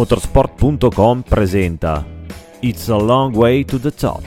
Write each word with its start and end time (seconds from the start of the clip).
Motorsport.com 0.00 1.20
presenta 1.20 2.02
It's 2.60 2.88
a 2.88 2.96
Long 2.96 3.36
Way 3.36 3.66
to 3.66 3.78
the 3.78 3.92
Top, 3.92 4.22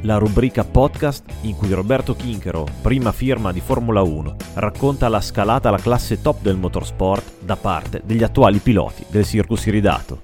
la 0.00 0.16
rubrica 0.16 0.64
podcast 0.64 1.30
in 1.42 1.54
cui 1.56 1.70
Roberto 1.74 2.14
Chinchero, 2.14 2.64
prima 2.80 3.12
firma 3.12 3.52
di 3.52 3.60
Formula 3.60 4.00
1, 4.00 4.36
racconta 4.54 5.08
la 5.08 5.20
scalata 5.20 5.68
alla 5.68 5.76
classe 5.76 6.22
top 6.22 6.40
del 6.40 6.56
motorsport 6.56 7.44
da 7.44 7.56
parte 7.56 8.00
degli 8.02 8.22
attuali 8.22 8.60
piloti 8.60 9.04
del 9.10 9.26
Circus 9.26 9.66
Iridato. 9.66 10.22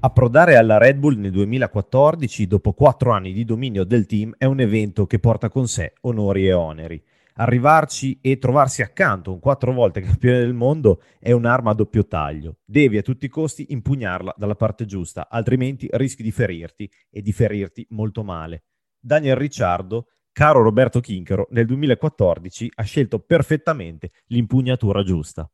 Approdare 0.00 0.56
alla 0.56 0.76
Red 0.76 0.98
Bull 0.98 1.18
nel 1.18 1.30
2014, 1.30 2.46
dopo 2.46 2.72
quattro 2.72 3.12
anni 3.12 3.32
di 3.32 3.46
dominio 3.46 3.84
del 3.84 4.04
team, 4.04 4.34
è 4.36 4.44
un 4.44 4.60
evento 4.60 5.06
che 5.06 5.18
porta 5.18 5.48
con 5.48 5.66
sé 5.68 5.94
onori 6.02 6.46
e 6.46 6.52
oneri 6.52 7.02
arrivarci 7.34 8.18
e 8.20 8.38
trovarsi 8.38 8.82
accanto 8.82 9.32
un 9.32 9.38
quattro 9.38 9.72
volte 9.72 10.00
campione 10.02 10.38
del 10.38 10.54
mondo 10.54 11.02
è 11.18 11.32
un'arma 11.32 11.70
a 11.70 11.74
doppio 11.74 12.06
taglio. 12.06 12.58
Devi 12.64 12.98
a 12.98 13.02
tutti 13.02 13.26
i 13.26 13.30
costi 13.30 13.66
impugnarla 13.70 14.34
dalla 14.36 14.54
parte 14.54 14.84
giusta, 14.86 15.28
altrimenti 15.28 15.88
rischi 15.92 16.22
di 16.22 16.32
ferirti 16.32 16.90
e 17.10 17.22
di 17.22 17.32
ferirti 17.32 17.86
molto 17.90 18.22
male. 18.22 18.64
Daniel 18.98 19.36
Ricciardo, 19.36 20.08
caro 20.32 20.62
Roberto 20.62 21.00
Chinchero, 21.00 21.46
nel 21.50 21.66
2014 21.66 22.72
ha 22.74 22.82
scelto 22.82 23.18
perfettamente 23.20 24.10
l'impugnatura 24.26 25.02
giusta. 25.02 25.50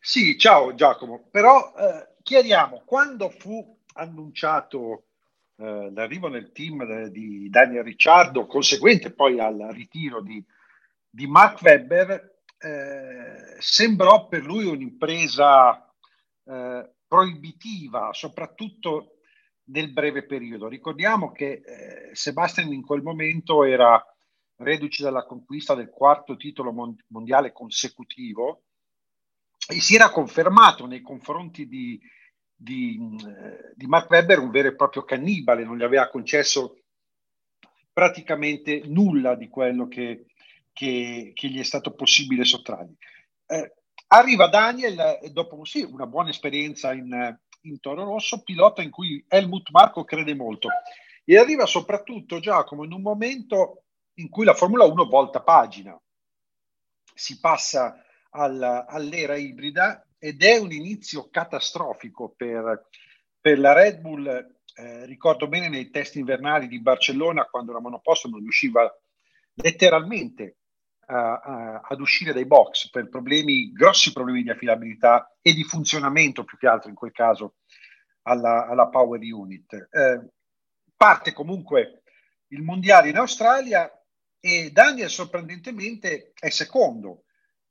Sì, 0.00 0.38
ciao 0.38 0.74
Giacomo, 0.74 1.28
però 1.30 1.74
eh, 1.76 2.14
chiariamo, 2.22 2.82
quando 2.84 3.30
fu 3.30 3.76
annunciato 3.94 5.07
eh, 5.58 5.90
l'arrivo 5.92 6.28
nel 6.28 6.52
team 6.52 7.06
di 7.08 7.48
Daniel 7.50 7.84
Ricciardo, 7.84 8.46
conseguente 8.46 9.12
poi 9.12 9.38
al 9.40 9.68
ritiro 9.72 10.22
di 10.22 10.44
di 11.10 11.26
Mark 11.26 11.60
Webber 11.62 12.42
eh, 12.58 13.56
sembrò 13.58 14.28
per 14.28 14.44
lui 14.44 14.66
un'impresa 14.66 15.92
eh, 16.44 16.94
proibitiva, 17.06 18.10
soprattutto 18.12 19.20
nel 19.70 19.92
breve 19.92 20.24
periodo. 20.24 20.68
Ricordiamo 20.68 21.32
che 21.32 21.62
eh, 21.64 22.14
Sebastian 22.14 22.72
in 22.72 22.84
quel 22.84 23.02
momento 23.02 23.64
era 23.64 24.02
reduce 24.56 25.04
dalla 25.04 25.24
conquista 25.24 25.74
del 25.74 25.88
quarto 25.88 26.36
titolo 26.36 26.72
mondiale 27.08 27.52
consecutivo 27.52 28.64
e 29.68 29.80
si 29.80 29.94
era 29.94 30.10
confermato 30.10 30.86
nei 30.86 31.00
confronti 31.00 31.68
di, 31.68 32.00
di, 32.60 32.98
eh, 33.26 33.72
di 33.74 33.86
Mark 33.86 34.10
Webber 34.10 34.40
un 34.40 34.50
vero 34.50 34.68
e 34.68 34.74
proprio 34.74 35.04
cannibale, 35.04 35.64
non 35.64 35.78
gli 35.78 35.84
aveva 35.84 36.08
concesso 36.08 36.80
praticamente 37.92 38.82
nulla 38.86 39.34
di 39.34 39.48
quello 39.48 39.86
che 39.88 40.26
che, 40.78 41.32
che 41.34 41.48
gli 41.48 41.58
è 41.58 41.64
stato 41.64 41.92
possibile 41.92 42.44
sottrargli. 42.44 42.94
Eh, 43.46 43.74
arriva 44.06 44.46
Daniel, 44.46 45.18
dopo 45.32 45.64
sì, 45.64 45.82
una 45.82 46.06
buona 46.06 46.30
esperienza 46.30 46.92
in, 46.92 47.36
in 47.62 47.80
Toro 47.80 48.04
Rosso, 48.04 48.44
pilota 48.44 48.80
in 48.80 48.90
cui 48.90 49.24
Helmut 49.26 49.70
Marco 49.70 50.04
crede 50.04 50.36
molto. 50.36 50.68
E 51.24 51.36
arriva 51.36 51.66
soprattutto 51.66 52.38
Giacomo 52.38 52.84
in 52.84 52.92
un 52.92 53.02
momento 53.02 53.86
in 54.18 54.28
cui 54.28 54.44
la 54.44 54.54
Formula 54.54 54.84
1 54.84 55.06
volta 55.06 55.42
pagina. 55.42 56.00
Si 57.12 57.40
passa 57.40 58.00
al, 58.30 58.62
all'era 58.86 59.34
ibrida 59.34 60.06
ed 60.18 60.42
è 60.42 60.58
un 60.58 60.72
inizio 60.72 61.28
catastrofico 61.30 62.34
per, 62.36 62.88
per 63.40 63.58
la 63.58 63.72
Red 63.72 64.00
Bull. 64.00 64.56
Eh, 64.74 65.06
ricordo 65.06 65.48
bene 65.48 65.68
nei 65.68 65.90
test 65.90 66.16
invernali 66.16 66.68
di 66.68 66.80
Barcellona 66.80 67.46
quando 67.46 67.72
la 67.72 67.80
monoposto 67.80 68.28
non 68.28 68.40
riusciva 68.40 68.88
letteralmente 69.54 70.58
uh, 71.08 71.80
ad 71.82 72.00
uscire 72.00 72.32
dai 72.32 72.46
box 72.46 72.90
per 72.90 73.08
problemi, 73.08 73.72
grossi 73.72 74.12
problemi 74.12 74.42
di 74.42 74.50
affidabilità 74.50 75.36
e 75.40 75.52
di 75.52 75.64
funzionamento 75.64 76.44
più 76.44 76.56
che 76.58 76.68
altro 76.68 76.90
in 76.90 76.94
quel 76.94 77.12
caso 77.12 77.56
alla, 78.22 78.66
alla 78.66 78.88
Power 78.88 79.20
Unit. 79.20 79.88
Eh, 79.90 80.28
parte 80.96 81.32
comunque 81.32 82.02
il 82.48 82.62
mondiale 82.62 83.08
in 83.08 83.16
Australia 83.16 83.90
e 84.40 84.70
Daniel 84.70 85.10
sorprendentemente 85.10 86.32
è 86.38 86.50
secondo 86.50 87.24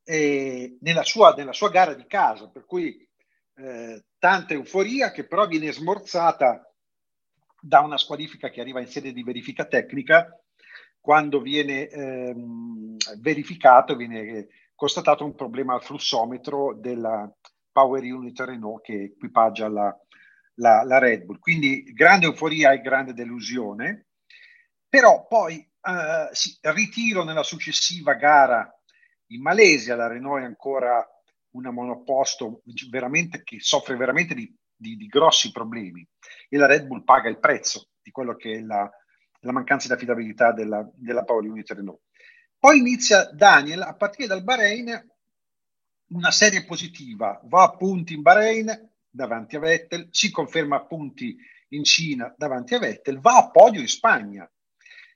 nella, 0.07 1.03
sua, 1.03 1.33
nella, 1.33 1.51
sua, 1.51 1.69
gara 1.69 1.93
di 1.93 2.05
casa, 2.07 2.49
per 2.49 2.65
cui 2.65 3.05
eh, 3.55 4.05
tanta 4.17 4.53
euforia 4.53 5.11
che 5.11 5.27
però 5.27 5.47
viene 5.47 5.71
smorzata 5.71 6.73
da 7.59 7.81
una 7.81 7.97
squalifica 7.97 8.49
che 8.49 8.61
arriva 8.61 8.79
in 8.79 8.87
sede 8.87 9.11
di 9.11 9.23
verifica 9.23 9.65
tecnica 9.65 10.39
quando 11.01 11.41
viene 11.41 11.87
ehm, 11.87 12.95
verificato, 13.19 13.95
viene 13.95 14.47
constatato 14.75 15.25
un 15.25 15.35
problema 15.35 15.73
al 15.73 15.83
flussometro 15.83 16.75
della 16.75 17.29
Power 17.71 18.03
Unit 18.03 18.39
Renault 18.39 18.83
che 18.83 19.03
equipaggia 19.03 19.67
la, 19.67 19.97
la, 20.55 20.83
la 20.83 20.97
Red 20.99 21.23
Bull. 21.23 21.39
Quindi 21.39 21.83
grande 21.93 22.27
euforia 22.27 22.71
e 22.71 22.81
grande 22.81 23.13
delusione, 23.13 24.07
però 24.87 25.25
poi 25.27 25.57
eh, 25.57 26.29
sì, 26.31 26.57
ritiro 26.61 27.23
nella 27.23 27.43
successiva 27.43 28.13
gara 28.13 28.76
in 29.27 29.41
Malesia, 29.41 29.95
la 29.95 30.07
Renault 30.07 30.41
è 30.41 30.45
ancora 30.45 31.05
una 31.51 31.71
monoposto 31.71 32.61
che 33.43 33.59
soffre 33.59 33.95
veramente 33.95 34.35
di, 34.35 34.53
di, 34.75 34.95
di 34.95 35.07
grossi 35.07 35.51
problemi 35.51 36.07
e 36.49 36.57
la 36.57 36.67
Red 36.67 36.85
Bull 36.85 37.03
paga 37.03 37.29
il 37.29 37.39
prezzo 37.39 37.89
di 38.01 38.11
quello 38.11 38.35
che 38.35 38.53
è 38.53 38.61
la, 38.61 38.89
la 39.41 39.51
mancanza 39.51 39.87
di 39.87 39.93
affidabilità 39.93 40.51
della, 40.51 40.87
della 40.93 41.23
Power 41.23 41.45
Unit 41.45 41.71
Renault. 41.71 42.01
Poi 42.59 42.79
inizia 42.79 43.29
Daniel 43.31 43.81
a 43.81 43.95
partire 43.95 44.27
dal 44.27 44.43
Bahrain 44.43 45.15
una 46.09 46.31
serie 46.31 46.63
positiva, 46.63 47.39
va 47.45 47.63
a 47.63 47.75
punti 47.75 48.13
in 48.13 48.21
Bahrain 48.21 48.91
davanti 49.09 49.55
a 49.55 49.59
Vettel, 49.59 50.07
si 50.11 50.31
conferma 50.31 50.77
a 50.77 50.85
punti 50.85 51.35
in 51.69 51.83
Cina 51.83 52.33
davanti 52.37 52.75
a 52.75 52.79
Vettel, 52.79 53.19
va 53.19 53.37
a 53.37 53.49
podio 53.49 53.81
in 53.81 53.87
Spagna 53.87 54.49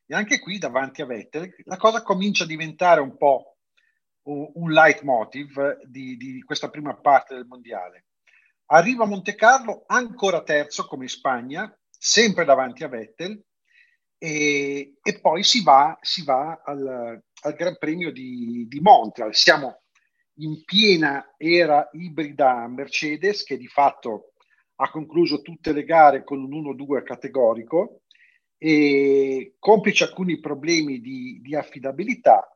e 0.05 0.13
anche 0.13 0.39
qui 0.39 0.57
davanti 0.57 1.01
a 1.01 1.05
Vettel 1.05 1.55
la 1.63 1.77
cosa 1.77 2.03
comincia 2.03 2.43
a 2.43 2.47
diventare 2.47 2.99
un 2.99 3.15
po' 3.15 3.50
un, 4.23 4.71
leitmotiv 4.71 5.79
di, 5.83 6.17
di 6.17 6.41
questa 6.43 6.69
prima 6.69 6.95
parte 6.95 7.35
del 7.35 7.45
mondiale. 7.45 8.05
Arriva 8.67 9.03
a 9.03 9.07
Monte 9.07 9.35
Carlo 9.35 9.83
ancora 9.87 10.43
terzo 10.43 10.85
come 10.85 11.03
in 11.03 11.09
Spagna, 11.09 11.77
sempre 11.89 12.45
davanti 12.45 12.83
a 12.83 12.87
Vettel, 12.87 13.43
e, 14.17 14.97
e 15.01 15.19
poi 15.19 15.43
si 15.43 15.63
va, 15.63 15.97
si 15.99 16.23
va 16.23 16.61
al, 16.63 17.21
al, 17.41 17.53
Gran 17.53 17.77
Premio 17.77 18.11
di, 18.11 18.65
di, 18.69 18.79
Montreal. 18.79 19.33
Siamo 19.33 19.81
in 20.35 20.63
piena 20.63 21.33
era 21.37 21.89
ibrida 21.93 22.67
Mercedes 22.67 23.43
che 23.43 23.57
di 23.57 23.67
fatto 23.67 24.33
ha 24.75 24.89
concluso 24.89 25.41
tutte 25.41 25.73
le 25.73 25.83
gare 25.83 26.23
con 26.23 26.39
un 26.41 26.75
1-2 26.75 27.03
categorico 27.03 28.01
e 28.57 29.55
complice 29.57 30.03
alcuni 30.03 30.39
problemi 30.39 31.01
di, 31.01 31.39
di 31.41 31.55
affidabilità. 31.55 32.47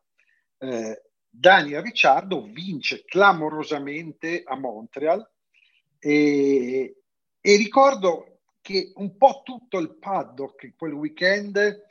Eh, 0.60 1.02
Daniel 1.38 1.82
Ricciardo 1.82 2.44
vince 2.44 3.04
clamorosamente 3.06 4.44
a 4.46 4.56
Montreal 4.56 5.28
e, 6.00 6.96
e 7.42 7.56
ricordo 7.58 8.40
che 8.62 8.94
un 8.96 9.18
po' 9.18 9.42
tutto 9.44 9.78
il 9.78 9.98
paddock 9.98 10.76
quel 10.76 10.94
weekend 10.94 11.84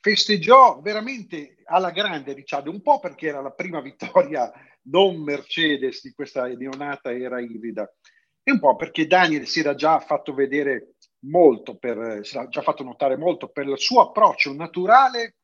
festeggiò 0.00 0.80
veramente 0.80 1.56
alla 1.64 1.90
grande 1.90 2.32
Ricciardo, 2.32 2.70
un 2.70 2.80
po' 2.80 2.98
perché 2.98 3.28
era 3.28 3.40
la 3.40 3.52
prima 3.52 3.80
vittoria 3.80 4.50
non 4.88 5.22
Mercedes 5.22 6.02
di 6.02 6.12
questa 6.12 6.46
neonata 6.46 7.12
era 7.12 7.40
ibrida 7.40 7.92
e 8.42 8.52
un 8.52 8.60
po' 8.60 8.76
perché 8.76 9.06
Daniel 9.06 9.46
si 9.46 9.60
era 9.60 9.74
già 9.74 9.98
fatto 10.00 10.32
vedere 10.32 10.94
molto, 11.26 11.76
per, 11.76 12.20
si 12.24 12.36
era 12.36 12.48
già 12.48 12.62
fatto 12.62 12.84
notare 12.84 13.16
molto 13.16 13.48
per 13.48 13.66
il 13.66 13.78
suo 13.78 14.00
approccio 14.00 14.52
naturale, 14.54 15.34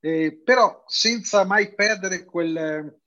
eh, 0.00 0.40
però 0.44 0.84
senza 0.86 1.44
mai 1.44 1.74
perdere 1.74 2.24
quel, 2.24 3.00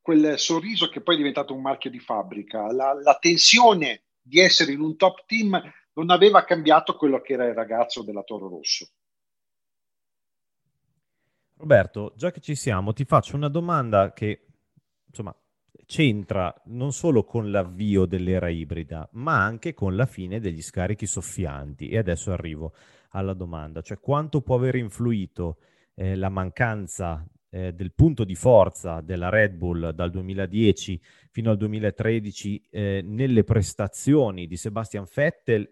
quel 0.00 0.38
sorriso 0.38 0.88
che 0.88 1.00
poi 1.00 1.14
è 1.14 1.18
diventato 1.18 1.54
un 1.54 1.62
marchio 1.62 1.90
di 1.90 2.00
fabbrica, 2.00 2.72
la, 2.72 2.92
la 2.94 3.16
tensione 3.18 4.02
di 4.20 4.38
essere 4.38 4.72
in 4.72 4.80
un 4.80 4.96
top 4.96 5.24
team 5.26 5.60
non 5.94 6.10
aveva 6.10 6.44
cambiato 6.44 6.96
quello 6.96 7.20
che 7.20 7.34
era 7.34 7.46
il 7.46 7.54
ragazzo 7.54 8.02
della 8.02 8.22
Toro 8.22 8.48
Rosso. 8.48 8.88
Roberto, 11.56 12.12
già 12.16 12.30
che 12.30 12.40
ci 12.40 12.54
siamo, 12.54 12.92
ti 12.92 13.04
faccio 13.04 13.36
una 13.36 13.48
domanda 13.48 14.12
che 14.12 14.46
insomma 15.06 15.36
c'entra 15.86 16.52
non 16.66 16.92
solo 16.92 17.24
con 17.24 17.50
l'avvio 17.50 18.06
dell'era 18.06 18.48
ibrida, 18.48 19.08
ma 19.12 19.44
anche 19.44 19.74
con 19.74 19.94
la 19.94 20.06
fine 20.06 20.40
degli 20.40 20.62
scarichi 20.62 21.06
soffianti. 21.06 21.88
E 21.88 21.98
adesso 21.98 22.32
arrivo 22.32 22.74
alla 23.10 23.34
domanda, 23.34 23.82
cioè 23.82 24.00
quanto 24.00 24.40
può 24.40 24.56
aver 24.56 24.76
influito 24.76 25.58
eh, 25.94 26.16
la 26.16 26.28
mancanza 26.28 27.26
eh, 27.50 27.72
del 27.72 27.92
punto 27.92 28.24
di 28.24 28.34
forza 28.34 29.00
della 29.00 29.28
Red 29.28 29.54
Bull 29.54 29.90
dal 29.90 30.10
2010 30.10 31.00
fino 31.30 31.50
al 31.50 31.56
2013 31.56 32.68
eh, 32.70 33.02
nelle 33.04 33.44
prestazioni 33.44 34.46
di 34.46 34.56
Sebastian 34.56 35.04
Vettel 35.14 35.70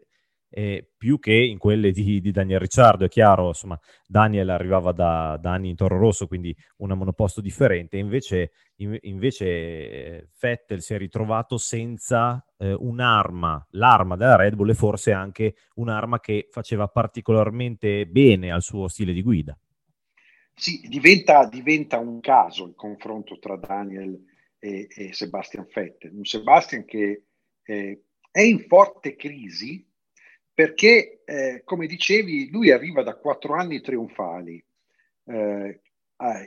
eh, 0.53 0.91
più 0.97 1.19
che 1.19 1.33
in 1.33 1.59
quelle 1.59 1.93
di, 1.93 2.21
di, 2.21 2.31
Daniel 2.33 2.61
Ricciardo. 2.61 3.05
È 3.05 3.09
chiaro, 3.09 3.49
insomma, 3.49 3.79
Daniel 4.07 4.51
arrivava 4.51 4.93
da, 4.93 5.39
da, 5.41 5.53
anni 5.53 5.71
in 5.71 5.77
Toro 5.77 5.97
Rosso, 5.97 6.27
quindi 6.27 6.55
una 6.79 6.95
monoposto 6.95 7.41
differente, 7.41 7.97
invece, 7.97 8.51
in, 8.77 8.99
invece 9.03 9.47
eh, 9.47 10.29
Vettel 10.41 10.83
si 10.83 10.95
è 10.95 10.99
ritrovato 10.99 11.57
senza 11.57 12.45
eh, 12.59 12.73
un'arma, 12.73 13.69
l'arma 13.71 14.17
della 14.17 14.37
Red 14.37 14.57
Bull 14.57 14.71
e 14.71 14.75
forse 14.75 15.13
anche 15.13 15.55
un'arma 15.77 16.21
che 16.21 16.49
faceva 16.51 16.89
particolarmente 16.89 18.07
bene 18.07 18.51
al 18.51 18.63
suo 18.63 18.89
stile 18.89 19.13
di 19.13 19.23
guida. 19.23 19.57
Sì, 20.55 20.81
diventa, 20.89 21.47
diventa 21.47 21.99
un 21.99 22.21
caso 22.21 22.67
il 22.67 22.75
confronto 22.75 23.39
tra 23.39 23.57
Daniel 23.57 24.23
e, 24.59 24.87
e 24.95 25.13
Sebastian 25.13 25.67
Vettel, 25.73 26.15
un 26.15 26.25
Sebastian 26.25 26.85
che 26.85 27.25
eh, 27.63 28.03
è 28.31 28.41
in 28.41 28.61
forte 28.67 29.17
crisi 29.17 29.87
perché, 30.53 31.23
eh, 31.25 31.63
come 31.65 31.87
dicevi, 31.87 32.51
lui 32.51 32.71
arriva 32.71 33.03
da 33.03 33.17
quattro 33.17 33.55
anni 33.55 33.81
trionfali, 33.81 34.63
eh, 35.25 35.81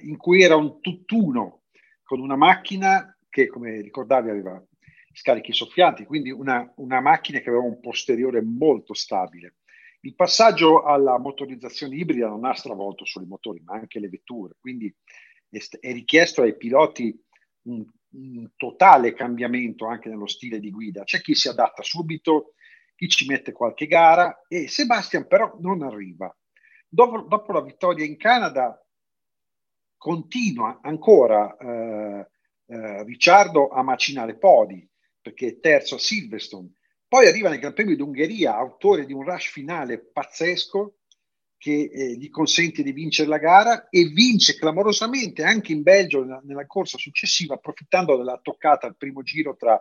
in 0.04 0.18
cui 0.18 0.44
era 0.44 0.56
un 0.56 0.80
tutt'uno 0.82 1.64
con 2.04 2.20
una 2.20 2.36
macchina 2.36 3.18
che, 3.30 3.48
come 3.48 3.82
ricordavi, 3.82 4.30
aveva 4.30 4.64
scarichi 5.12 5.52
soffianti, 5.54 6.06
quindi 6.06 6.30
una, 6.30 6.72
una 6.76 7.00
macchina 7.02 7.40
che 7.40 7.50
aveva 7.50 7.64
un 7.64 7.80
posteriore 7.80 8.42
molto 8.44 8.94
stabile. 8.94 9.56
Il 10.06 10.16
passaggio 10.16 10.84
alla 10.84 11.18
motorizzazione 11.18 11.96
ibrida 11.96 12.28
non 12.28 12.44
ha 12.44 12.54
stravolto 12.54 13.06
solo 13.06 13.24
i 13.24 13.28
motori, 13.28 13.62
ma 13.64 13.76
anche 13.76 14.00
le 14.00 14.10
vetture, 14.10 14.56
quindi 14.60 14.94
è, 15.50 15.92
richiesto 15.94 16.42
ai 16.42 16.58
piloti 16.58 17.18
un, 17.64 17.86
un, 18.16 18.50
totale 18.58 19.14
cambiamento 19.14 19.86
anche 19.86 20.10
nello 20.10 20.28
stile 20.28 20.60
di 20.60 20.72
guida. 20.72 21.04
C'è 21.04 21.22
chi 21.22 21.36
si 21.36 21.48
adatta 21.48 21.84
subito, 21.84 22.54
chi 22.96 23.08
ci 23.08 23.26
mette 23.28 23.54
qualche 23.54 23.88
gara 23.88 24.44
e 24.50 24.68
Sebastian 24.68 25.26
però 25.26 25.58
non 25.62 25.84
arriva. 25.84 26.36
Dopo, 26.86 27.22
dopo 27.22 27.54
la 27.54 27.62
vittoria 27.62 28.06
in 28.06 28.18
Canada 28.18 28.78
continua 29.96 30.80
ancora 30.82 31.56
eh, 31.56 32.28
eh, 32.66 33.04
Ricciardo 33.04 33.70
a 33.70 33.82
macinare 33.84 34.38
podi 34.38 34.86
perché 35.22 35.48
è 35.48 35.60
terzo 35.60 35.96
a 35.96 36.00
Silverstone. 36.00 36.74
Poi 37.13 37.27
arriva 37.27 37.50
nel 37.50 37.60
Gran 37.60 37.74
Premio 37.74 37.95
d'Ungheria, 37.95 38.56
autore 38.56 39.06
di 39.06 39.13
un 39.13 39.24
rush 39.24 39.51
finale 39.51 40.00
pazzesco 40.00 40.95
che 41.60 41.92
eh, 41.94 42.18
gli 42.18 42.31
consente 42.31 42.81
di 42.81 42.92
vincere 42.92 43.30
la 43.30 43.38
gara 43.38 43.88
e 43.89 44.06
vince 44.06 44.57
clamorosamente 44.57 45.44
anche 45.44 45.74
in 45.74 45.83
Belgio 45.83 46.24
nella, 46.24 46.42
nella 46.44 46.65
corsa 46.65 46.98
successiva, 46.98 47.54
approfittando 47.54 48.18
della 48.18 48.39
toccata 48.42 48.88
al 48.88 48.98
primo 48.98 49.21
giro 49.21 49.56
tra 49.56 49.80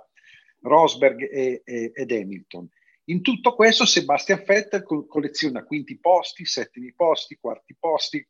Rosberg 0.60 1.22
e, 1.22 1.62
e, 1.64 1.92
ed 1.94 2.10
Hamilton. 2.10 2.68
In 3.04 3.22
tutto 3.22 3.54
questo 3.54 3.86
Sebastian 3.86 4.44
Vettel 4.46 4.84
colleziona 4.84 5.64
quinti 5.64 5.98
posti, 5.98 6.44
settimi 6.44 6.92
posti, 6.92 7.38
quarti 7.40 7.74
posti, 7.80 8.28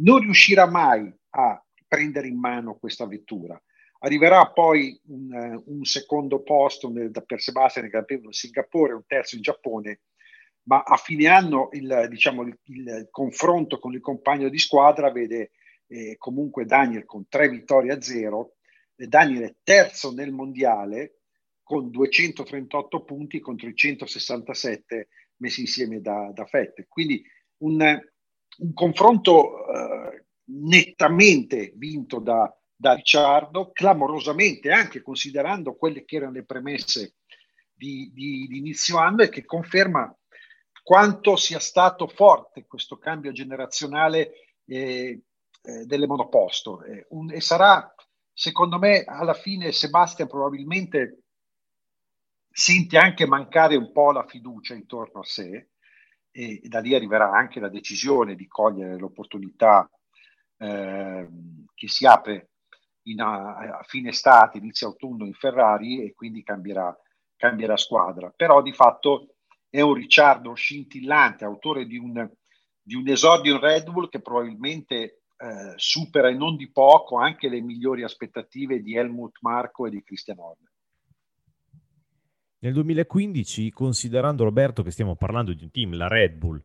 non 0.00 0.20
riuscirà 0.20 0.66
mai 0.66 1.10
a 1.30 1.64
prendere 1.88 2.28
in 2.28 2.38
mano 2.38 2.76
questa 2.76 3.06
vettura. 3.06 3.58
Arriverà 4.04 4.50
poi 4.50 4.98
un, 5.06 5.32
uh, 5.32 5.62
un 5.66 5.84
secondo 5.84 6.42
posto 6.42 6.90
nel, 6.90 7.10
per 7.24 7.40
Sebastian 7.40 7.84
nel 7.84 7.92
Gran 7.92 8.04
Premio 8.04 8.28
di 8.28 8.34
Singapore, 8.34 8.94
un 8.94 9.06
terzo 9.06 9.36
in 9.36 9.42
Giappone, 9.42 10.00
ma 10.64 10.82
a 10.82 10.96
fine 10.96 11.26
anno 11.26 11.68
il, 11.72 12.06
diciamo, 12.08 12.42
il, 12.42 12.58
il 12.64 13.08
confronto 13.10 13.78
con 13.78 13.92
il 13.92 14.00
compagno 14.00 14.48
di 14.48 14.58
squadra 14.58 15.10
vede 15.10 15.52
eh, 15.86 16.16
comunque 16.18 16.64
Daniel 16.64 17.04
con 17.04 17.26
tre 17.28 17.48
vittorie 17.48 17.92
a 17.92 18.00
zero, 18.00 18.54
Daniel 18.94 19.42
è 19.42 19.54
terzo 19.62 20.12
nel 20.12 20.32
mondiale, 20.32 21.18
con 21.62 21.90
238 21.90 23.04
punti 23.04 23.40
contro 23.40 23.68
i 23.68 23.74
167 23.74 25.08
messi 25.36 25.60
insieme 25.60 26.00
da, 26.00 26.30
da 26.34 26.44
Fette. 26.44 26.86
Quindi 26.88 27.22
un, 27.58 27.80
un 28.58 28.72
confronto 28.72 29.66
eh, 29.68 30.24
nettamente 30.44 31.72
vinto 31.76 32.18
da, 32.18 32.54
da 32.82 32.94
Ricciardo, 32.94 33.70
clamorosamente 33.70 34.72
anche 34.72 35.02
considerando 35.02 35.76
quelle 35.76 36.04
che 36.04 36.16
erano 36.16 36.32
le 36.32 36.44
premesse 36.44 37.14
di, 37.72 38.10
di, 38.12 38.48
di 38.48 38.58
inizio 38.58 38.98
anno 38.98 39.22
e 39.22 39.28
che 39.28 39.44
conferma 39.44 40.12
quanto 40.82 41.36
sia 41.36 41.60
stato 41.60 42.08
forte 42.08 42.66
questo 42.66 42.98
cambio 42.98 43.30
generazionale 43.30 44.32
eh, 44.64 45.22
eh, 45.62 45.84
delle 45.86 46.08
monoposto. 46.08 46.82
Eh, 46.82 47.06
un, 47.10 47.30
e 47.30 47.40
sarà, 47.40 47.94
secondo 48.32 48.80
me, 48.80 49.04
alla 49.04 49.34
fine 49.34 49.70
Sebastian 49.70 50.26
probabilmente 50.26 51.22
sente 52.50 52.98
anche 52.98 53.28
mancare 53.28 53.76
un 53.76 53.92
po' 53.92 54.10
la 54.10 54.26
fiducia 54.26 54.74
intorno 54.74 55.20
a 55.20 55.24
sé 55.24 55.68
e, 56.32 56.60
da 56.64 56.80
lì 56.80 56.96
arriverà 56.96 57.30
anche 57.30 57.60
la 57.60 57.68
decisione 57.68 58.34
di 58.34 58.48
cogliere 58.48 58.98
l'opportunità 58.98 59.88
eh, 60.56 61.28
che 61.74 61.86
si 61.86 62.06
apre 62.06 62.48
in, 63.04 63.20
a, 63.20 63.56
a, 63.56 63.82
fine 63.82 64.10
estate, 64.10 64.58
inizio 64.58 64.88
autunno 64.88 65.24
in 65.24 65.34
Ferrari 65.34 66.04
e 66.04 66.14
quindi 66.14 66.42
cambierà, 66.42 66.96
cambierà 67.36 67.76
squadra. 67.76 68.32
Però 68.34 68.62
di 68.62 68.72
fatto 68.72 69.34
è 69.68 69.80
un 69.80 69.94
Ricciardo 69.94 70.54
scintillante, 70.54 71.44
autore 71.44 71.86
di 71.86 71.96
un, 71.96 72.30
di 72.80 72.94
un 72.94 73.08
esordio 73.08 73.54
in 73.54 73.60
Red 73.60 73.90
Bull 73.90 74.08
che 74.08 74.20
probabilmente 74.20 75.22
eh, 75.36 75.72
supera 75.76 76.28
e 76.28 76.34
non 76.34 76.56
di 76.56 76.70
poco 76.70 77.16
anche 77.16 77.48
le 77.48 77.60
migliori 77.60 78.02
aspettative 78.02 78.80
di 78.80 78.94
Helmut 78.94 79.38
Marco 79.40 79.86
e 79.86 79.90
di 79.90 80.02
Christian 80.02 80.38
Horner. 80.38 80.70
Nel 82.58 82.74
2015, 82.74 83.72
considerando 83.72 84.44
Roberto 84.44 84.84
che 84.84 84.92
stiamo 84.92 85.16
parlando 85.16 85.52
di 85.52 85.64
un 85.64 85.72
team, 85.72 85.96
la 85.96 86.06
Red 86.06 86.34
Bull, 86.34 86.62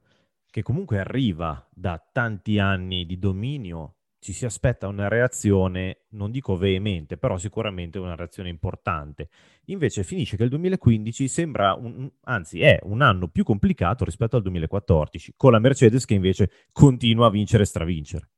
che 0.51 0.61
comunque 0.61 0.99
arriva 0.99 1.67
da 1.73 1.99
tanti 2.11 2.59
anni 2.59 3.07
di 3.07 3.17
dominio, 3.17 3.96
ci 4.27 4.33
si 4.33 4.43
aspetta 4.43 4.89
una 4.89 5.07
reazione, 5.07 5.99
non 6.09 6.31
dico 6.31 6.57
veemente, 6.57 7.15
però 7.15 7.37
sicuramente 7.37 7.97
una 7.97 8.13
reazione 8.13 8.49
importante. 8.49 9.29
Invece 9.67 10.03
finisce 10.03 10.35
che 10.35 10.43
il 10.43 10.49
2015 10.49 11.29
sembra, 11.29 11.73
un, 11.75 12.11
anzi 12.23 12.59
è 12.59 12.77
un 12.83 13.01
anno 13.01 13.29
più 13.29 13.45
complicato 13.45 14.03
rispetto 14.03 14.35
al 14.35 14.41
2014, 14.41 15.35
con 15.37 15.53
la 15.53 15.59
Mercedes 15.59 16.03
che 16.03 16.15
invece 16.15 16.51
continua 16.73 17.27
a 17.27 17.29
vincere 17.29 17.63
e 17.63 17.67
stravincere. 17.67 18.29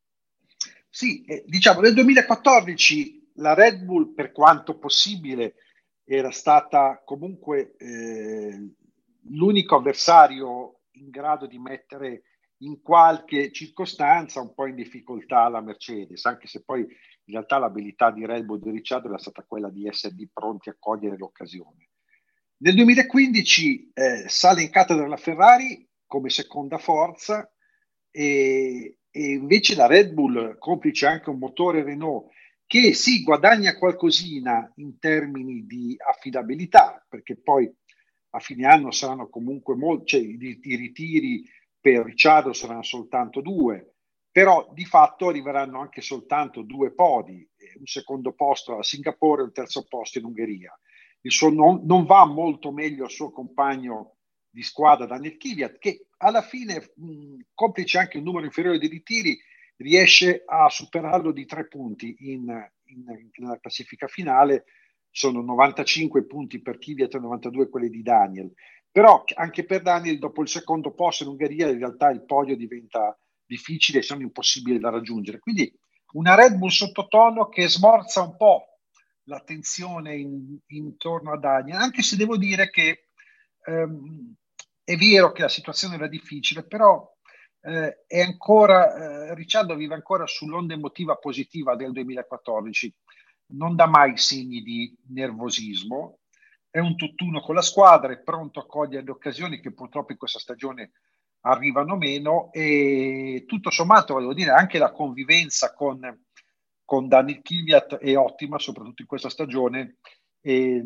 Sì, 0.88 1.24
eh, 1.24 1.42
diciamo 1.44 1.80
nel 1.80 1.94
2014 1.94 3.32
la 3.34 3.54
Red 3.54 3.82
Bull, 3.82 4.14
per 4.14 4.30
quanto 4.30 4.78
possibile, 4.78 5.54
era 6.04 6.30
stata 6.30 7.02
comunque 7.04 7.74
eh, 7.78 8.74
l'unico 9.28 9.74
avversario 9.74 10.82
in 10.92 11.10
grado 11.10 11.48
di 11.48 11.58
mettere 11.58 12.22
in 12.62 12.82
qualche 12.82 13.52
circostanza 13.52 14.40
un 14.40 14.54
po' 14.54 14.66
in 14.66 14.74
difficoltà 14.74 15.48
la 15.48 15.60
Mercedes, 15.60 16.24
anche 16.24 16.46
se 16.46 16.62
poi 16.62 16.80
in 16.80 17.36
realtà 17.36 17.58
l'abilità 17.58 18.10
di 18.10 18.26
Red 18.26 18.44
Bull 18.44 18.60
di 18.60 18.70
Ricciardo 18.70 19.08
era 19.08 19.18
stata 19.18 19.44
quella 19.46 19.70
di 19.70 19.86
essere 19.86 20.14
pronti 20.32 20.68
a 20.68 20.76
cogliere 20.78 21.16
l'occasione. 21.16 21.90
Nel 22.58 22.74
2015 22.74 23.90
eh, 23.94 24.28
sale 24.28 24.62
in 24.62 24.70
cattedra 24.70 25.06
la 25.06 25.16
Ferrari 25.16 25.88
come 26.06 26.28
seconda 26.28 26.76
forza 26.76 27.50
e, 28.10 28.98
e 29.10 29.30
invece 29.30 29.74
la 29.74 29.86
Red 29.86 30.12
Bull, 30.12 30.58
complice 30.58 31.06
anche 31.06 31.30
un 31.30 31.38
motore 31.38 31.82
Renault 31.82 32.30
che 32.66 32.94
si 32.94 33.22
guadagna 33.22 33.76
qualcosina 33.76 34.70
in 34.76 34.98
termini 34.98 35.66
di 35.66 35.96
affidabilità, 35.98 37.04
perché 37.08 37.36
poi 37.36 37.72
a 38.32 38.38
fine 38.38 38.66
anno 38.66 38.90
saranno 38.90 39.28
comunque 39.28 39.74
molti, 39.74 40.06
cioè, 40.06 40.20
i, 40.20 40.60
i 40.62 40.76
ritiri 40.76 41.42
per 41.80 42.04
Ricciardo 42.04 42.52
saranno 42.52 42.82
soltanto 42.82 43.40
due, 43.40 43.94
però 44.30 44.70
di 44.72 44.84
fatto 44.84 45.28
arriveranno 45.28 45.80
anche 45.80 46.00
soltanto 46.00 46.62
due 46.62 46.92
podi, 46.92 47.48
un 47.78 47.86
secondo 47.86 48.32
posto 48.32 48.78
a 48.78 48.82
Singapore 48.82 49.42
e 49.42 49.44
un 49.44 49.52
terzo 49.52 49.86
posto 49.88 50.18
in 50.18 50.24
Ungheria. 50.24 50.78
Il 51.22 51.32
suo 51.32 51.50
non, 51.50 51.82
non 51.84 52.04
va 52.04 52.24
molto 52.24 52.70
meglio 52.70 53.04
il 53.04 53.10
suo 53.10 53.30
compagno 53.30 54.16
di 54.48 54.62
squadra 54.62 55.06
Daniel 55.06 55.36
Kvyat, 55.36 55.78
che 55.78 56.06
alla 56.18 56.42
fine, 56.42 56.92
mh, 56.94 57.40
complice 57.54 57.98
anche 57.98 58.18
un 58.18 58.24
numero 58.24 58.44
inferiore 58.44 58.78
di 58.78 58.88
ritiri, 58.88 59.38
riesce 59.76 60.42
a 60.46 60.68
superarlo 60.68 61.32
di 61.32 61.46
tre 61.46 61.66
punti 61.66 62.14
in, 62.30 62.46
in, 62.84 63.30
nella 63.36 63.58
classifica 63.58 64.06
finale, 64.06 64.64
sono 65.10 65.40
95 65.40 66.24
punti 66.26 66.60
per 66.60 66.78
Kvyat 66.78 67.14
e 67.14 67.18
92 67.18 67.68
quelli 67.68 67.88
di 67.88 68.02
Daniel. 68.02 68.52
Però 68.92 69.22
anche 69.34 69.64
per 69.64 69.82
Daniel, 69.82 70.18
dopo 70.18 70.42
il 70.42 70.48
secondo 70.48 70.92
posto 70.92 71.22
in 71.22 71.30
Ungheria, 71.30 71.68
in 71.68 71.78
realtà 71.78 72.10
il 72.10 72.24
podio 72.24 72.56
diventa 72.56 73.16
difficile 73.44 73.98
e 73.98 74.02
sono 74.02 74.22
impossibili 74.22 74.78
da 74.78 74.90
raggiungere. 74.90 75.38
Quindi 75.38 75.72
una 76.12 76.34
Red 76.34 76.56
Bull 76.56 76.70
sottotono 76.70 77.48
che 77.48 77.68
smorza 77.68 78.22
un 78.22 78.36
po' 78.36 78.78
l'attenzione 79.24 80.16
in, 80.16 80.58
intorno 80.68 81.32
a 81.32 81.38
Daniel, 81.38 81.78
anche 81.78 82.02
se 82.02 82.16
devo 82.16 82.36
dire 82.36 82.68
che 82.70 83.08
ehm, 83.64 84.34
è 84.82 84.96
vero 84.96 85.32
che 85.32 85.42
la 85.42 85.48
situazione 85.48 85.94
era 85.94 86.08
difficile, 86.08 86.66
però 86.66 87.08
eh, 87.62 88.04
è 88.06 88.20
ancora, 88.20 89.28
eh, 89.28 89.34
Ricciardo 89.34 89.76
vive 89.76 89.94
ancora 89.94 90.26
sull'onda 90.26 90.74
emotiva 90.74 91.14
positiva 91.16 91.76
del 91.76 91.92
2014, 91.92 92.92
non 93.52 93.76
dà 93.76 93.86
mai 93.86 94.16
segni 94.16 94.62
di 94.62 94.96
nervosismo, 95.08 96.19
è 96.70 96.78
un 96.78 96.96
tutt'uno 96.96 97.40
con 97.40 97.54
la 97.54 97.62
squadra, 97.62 98.12
è 98.12 98.20
pronto 98.20 98.60
a 98.60 98.66
cogliere 98.66 99.04
le 99.04 99.10
occasioni 99.10 99.60
che 99.60 99.72
purtroppo 99.72 100.12
in 100.12 100.18
questa 100.18 100.38
stagione 100.38 100.92
arrivano 101.40 101.96
meno 101.96 102.52
e 102.52 103.44
tutto 103.46 103.70
sommato, 103.70 104.14
volevo 104.14 104.34
dire, 104.34 104.50
anche 104.50 104.78
la 104.78 104.92
convivenza 104.92 105.72
con, 105.74 105.98
con 106.84 107.08
Daniel 107.08 107.42
Kiviat 107.42 107.96
è 107.96 108.16
ottima, 108.16 108.58
soprattutto 108.58 109.02
in 109.02 109.08
questa 109.08 109.30
stagione 109.30 109.96
e 110.40 110.84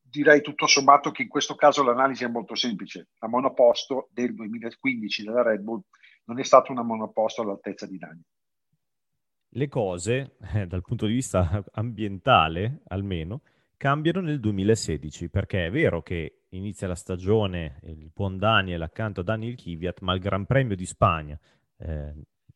direi 0.00 0.40
tutto 0.40 0.66
sommato 0.66 1.10
che 1.10 1.22
in 1.22 1.28
questo 1.28 1.54
caso 1.54 1.82
l'analisi 1.82 2.24
è 2.24 2.28
molto 2.28 2.54
semplice. 2.54 3.08
La 3.18 3.28
monoposto 3.28 4.08
del 4.12 4.34
2015 4.34 5.24
della 5.24 5.42
Red 5.42 5.60
Bull 5.60 5.82
non 6.24 6.38
è 6.38 6.44
stata 6.44 6.72
una 6.72 6.82
monoposto 6.82 7.42
all'altezza 7.42 7.86
di 7.86 7.98
Daniel. 7.98 8.24
Le 9.50 9.68
cose, 9.68 10.36
eh, 10.54 10.66
dal 10.66 10.82
punto 10.82 11.06
di 11.06 11.14
vista 11.14 11.62
ambientale 11.72 12.82
almeno, 12.88 13.42
cambiano 13.78 14.20
nel 14.20 14.40
2016, 14.40 15.30
perché 15.30 15.66
è 15.66 15.70
vero 15.70 16.02
che 16.02 16.42
inizia 16.50 16.88
la 16.88 16.96
stagione, 16.96 17.78
il 17.84 18.10
buon 18.12 18.36
Daniel 18.36 18.82
accanto 18.82 19.20
a 19.20 19.24
Daniel 19.24 19.54
Kiviat, 19.54 20.00
ma 20.00 20.12
il 20.12 20.20
Gran 20.20 20.44
Premio 20.44 20.76
di 20.76 20.84
Spagna, 20.84 21.38
eh, 21.78 22.14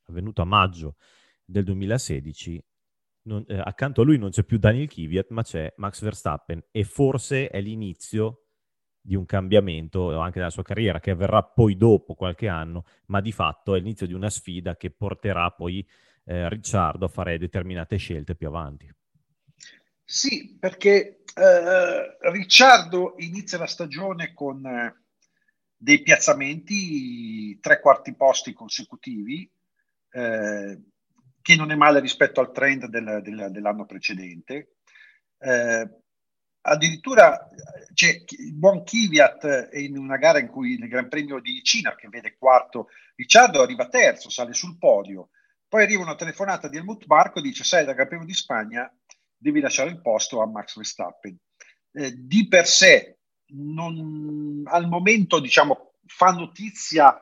avvenuto 0.09 0.43
a 0.43 0.45
maggio 0.45 0.97
del 1.45 1.65
2016, 1.65 2.63
non, 3.23 3.45
eh, 3.47 3.57
accanto 3.57 4.01
a 4.01 4.05
lui 4.05 4.19
non 4.19 4.31
c'è 4.31 4.43
più 4.43 4.59
Daniel 4.59 4.89
Kiviat, 4.89 5.31
ma 5.31 5.43
c'è 5.43 5.73
Max 5.77 6.03
Verstappen 6.03 6.61
e 6.73 6.83
forse 6.83 7.49
è 7.49 7.61
l'inizio 7.61 8.47
di 9.01 9.15
un 9.15 9.25
cambiamento 9.25 10.19
anche 10.19 10.39
nella 10.39 10.51
sua 10.51 10.63
carriera 10.63 11.01
che 11.01 11.13
avverrà 11.13 11.43
poi 11.45 11.77
dopo 11.77 12.15
qualche 12.15 12.49
anno, 12.49 12.85
ma 13.07 13.21
di 13.21 13.33
fatto 13.33 13.75
è 13.75 13.79
l'inizio 13.79 14.07
di 14.07 14.13
una 14.13 14.31
sfida 14.31 14.77
che 14.77 14.91
porterà 14.91 15.51
poi 15.53 15.87
eh, 16.25 16.49
Ricciardo 16.49 17.05
a 17.05 17.09
fare 17.09 17.39
determinate 17.39 17.97
scelte 17.97 18.35
più 18.35 18.49
avanti. 18.49 18.93
Sì, 20.05 20.57
perché 20.59 21.23
eh, 21.35 22.31
Ricciardo 22.31 23.15
inizia 23.19 23.59
la 23.59 23.67
stagione 23.67 24.35
con 24.35 24.65
eh, 24.67 25.03
dei 25.77 26.03
piazzamenti 26.03 27.59
tre 27.61 27.81
quarti 27.81 28.15
posti 28.15 28.53
consecutivi, 28.53 29.51
eh, 30.11 30.81
che 31.41 31.57
non 31.57 31.71
è 31.71 31.75
male 31.75 32.01
rispetto 32.01 32.41
al 32.41 32.53
trend 32.53 32.87
del, 32.87 33.21
del, 33.23 33.49
dell'anno 33.51 33.87
precedente. 33.87 34.77
Eh, 35.39 35.91
addirittura 36.61 37.49
c'è 37.93 38.23
il 38.39 38.55
buon 38.55 38.85
Kvyat 38.85 39.71
in 39.73 39.99
una 39.99 40.19
gara 40.19 40.39
in 40.39 40.49
cui 40.49 40.79
nel 40.79 40.89
Gran 40.89 41.09
Premio 41.09 41.41
di 41.41 41.63
Cina, 41.65 41.95
che 41.97 42.09
vede 42.09 42.37
quarto, 42.39 42.89
Ricciardo 43.17 43.63
arriva 43.63 43.89
terzo, 43.89 44.31
sale 44.31 44.53
sul 44.53 44.79
podio. 44.79 45.31
Poi 45.67 45.83
arriva 45.83 46.03
una 46.03 46.15
telefonata 46.15 46.69
di 46.69 46.77
Helmut 46.77 47.07
Marco 47.07 47.39
e 47.39 47.43
dice: 47.43 47.65
Sai, 47.65 47.85
dal 47.85 47.95
Gran 47.95 48.09
Premio 48.09 48.27
di 48.27 48.35
Spagna 48.35 48.93
devi 49.43 49.61
lasciare 49.61 49.91
il 49.91 50.01
posto 50.01 50.41
a 50.41 50.47
Max 50.47 50.77
Verstappen. 50.77 51.37
Eh, 51.91 52.15
di 52.17 52.47
per 52.47 52.67
sé, 52.67 53.19
non, 53.55 54.63
al 54.67 54.87
momento, 54.87 55.41
diciamo, 55.41 55.95
fa 56.07 56.31
notizia 56.31 57.21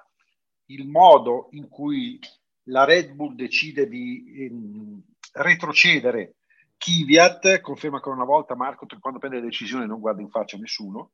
il 0.67 0.87
modo 0.87 1.49
in 1.53 1.69
cui 1.69 2.19
la 2.65 2.85
Red 2.85 3.13
Bull 3.13 3.35
decide 3.35 3.89
di 3.89 4.45
ehm, 4.45 5.03
retrocedere 5.33 6.35
Kvyat, 6.77 7.61
conferma 7.61 7.97
ancora 7.97 8.17
una 8.17 8.25
volta 8.25 8.55
Marco 8.55 8.87
quando 9.01 9.19
prende 9.19 9.39
le 9.39 9.45
decisioni 9.45 9.87
non 9.87 10.01
guarda 10.01 10.23
in 10.23 10.31
faccia 10.31 10.57
nessuno, 10.57 11.13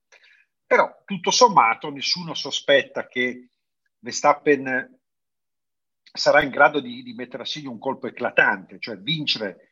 però 0.67 1.03
tutto 1.05 1.31
sommato 1.31 1.91
nessuno 1.91 2.35
sospetta 2.35 3.07
che 3.07 3.49
Verstappen 3.99 4.99
sarà 6.13 6.43
in 6.43 6.51
grado 6.51 6.81
di, 6.81 7.03
di 7.03 7.15
mettere 7.15 7.43
a 7.43 7.47
segno 7.47 7.71
un 7.71 7.79
colpo 7.79 8.07
eclatante, 8.07 8.79
cioè 8.79 8.97
vincere 8.97 9.66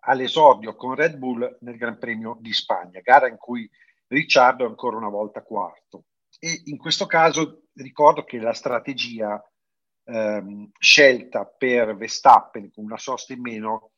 all'esordio 0.00 0.74
con 0.74 0.94
Red 0.94 1.16
Bull 1.16 1.58
nel 1.60 1.76
Gran 1.76 1.98
Premio 1.98 2.36
di 2.40 2.52
Spagna, 2.52 3.00
gara 3.00 3.28
in 3.28 3.36
cui 3.36 3.68
Ricciardo 4.06 4.64
è 4.64 4.68
ancora 4.68 4.96
una 4.96 5.08
volta 5.08 5.42
quarto. 5.42 6.04
E 6.38 6.62
in 6.66 6.78
questo 6.78 7.06
caso 7.06 7.64
ricordo 7.74 8.24
che 8.24 8.38
la 8.38 8.54
strategia 8.54 9.42
ehm, 10.04 10.70
scelta 10.78 11.44
per 11.44 11.96
Verstappen 11.96 12.70
con 12.70 12.84
una 12.84 12.98
sosta 12.98 13.32
in 13.32 13.40
meno 13.40 13.92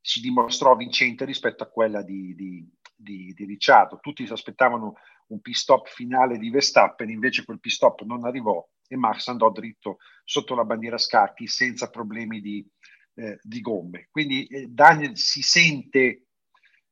si 0.00 0.20
dimostrò 0.20 0.74
vincente 0.76 1.24
rispetto 1.24 1.62
a 1.62 1.68
quella 1.68 2.02
di, 2.02 2.34
di, 2.34 2.66
di, 2.94 3.34
di 3.34 3.44
Ricciardo. 3.44 3.98
Tutti 4.00 4.26
si 4.26 4.32
aspettavano 4.32 4.94
un 5.26 5.40
pit 5.40 5.54
stop 5.54 5.88
finale 5.88 6.38
di 6.38 6.50
Verstappen, 6.50 7.10
invece 7.10 7.44
quel 7.44 7.60
pit 7.60 7.72
stop 7.72 8.02
non 8.02 8.24
arrivò 8.24 8.66
e 8.88 8.96
Max 8.96 9.28
andò 9.28 9.50
dritto 9.50 9.98
sotto 10.24 10.54
la 10.54 10.64
bandiera 10.64 10.98
scacchi 10.98 11.46
senza 11.46 11.90
problemi 11.90 12.40
di, 12.40 12.66
eh, 13.14 13.38
di 13.42 13.60
gomme. 13.60 14.08
Quindi 14.10 14.46
eh, 14.46 14.66
Daniel 14.68 15.16
si 15.16 15.42
sente 15.42 16.26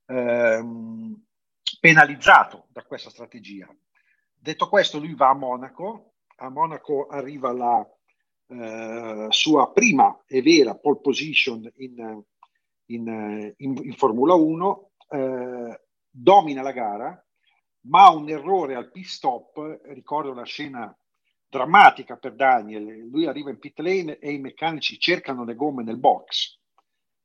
ehm, 0.07 1.25
penalizzato 1.81 2.67
da 2.71 2.83
questa 2.83 3.11
strategia. 3.11 3.69
Detto 4.35 4.69
questo, 4.69 4.99
lui 4.99 5.15
va 5.15 5.31
a 5.31 5.35
Monaco, 5.35 6.15
a 6.37 6.49
Monaco 6.49 7.07
arriva 7.07 7.53
la 7.53 7.87
eh, 8.47 9.27
sua 9.29 9.73
prima 9.73 10.23
e 10.27 10.41
vera 10.43 10.75
pole 10.77 11.01
position 11.01 11.71
in, 11.77 12.23
in, 12.87 13.55
in, 13.57 13.81
in 13.83 13.93
Formula 13.95 14.35
1, 14.35 14.91
eh, 15.11 15.81
domina 16.09 16.63
la 16.63 16.73
gara, 16.73 17.27
ma 17.83 18.11
un 18.11 18.29
errore 18.29 18.75
al 18.75 18.91
pit 18.91 19.07
stop, 19.07 19.81
ricordo 19.85 20.33
la 20.33 20.45
scena 20.45 20.98
drammatica 21.49 22.17
per 22.17 22.35
Daniel. 22.35 23.09
Lui 23.09 23.27
arriva 23.27 23.51
in 23.51 23.59
pit 23.59 23.79
lane 23.79 24.19
e 24.19 24.33
i 24.33 24.39
meccanici 24.39 24.99
cercano 24.99 25.45
le 25.45 25.55
gomme 25.55 25.83
nel 25.83 25.99
box. 25.99 26.59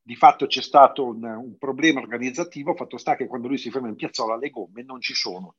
Di 0.01 0.15
fatto 0.15 0.47
c'è 0.47 0.61
stato 0.61 1.05
un, 1.05 1.23
un 1.23 1.57
problema 1.57 1.99
organizzativo, 1.99 2.75
fatto 2.75 2.97
sta 2.97 3.15
che 3.15 3.27
quando 3.27 3.47
lui 3.47 3.57
si 3.57 3.69
ferma 3.69 3.87
in 3.87 3.95
piazzola 3.95 4.37
le 4.37 4.49
gomme 4.49 4.83
non 4.83 4.99
ci 5.01 5.13
sono. 5.13 5.55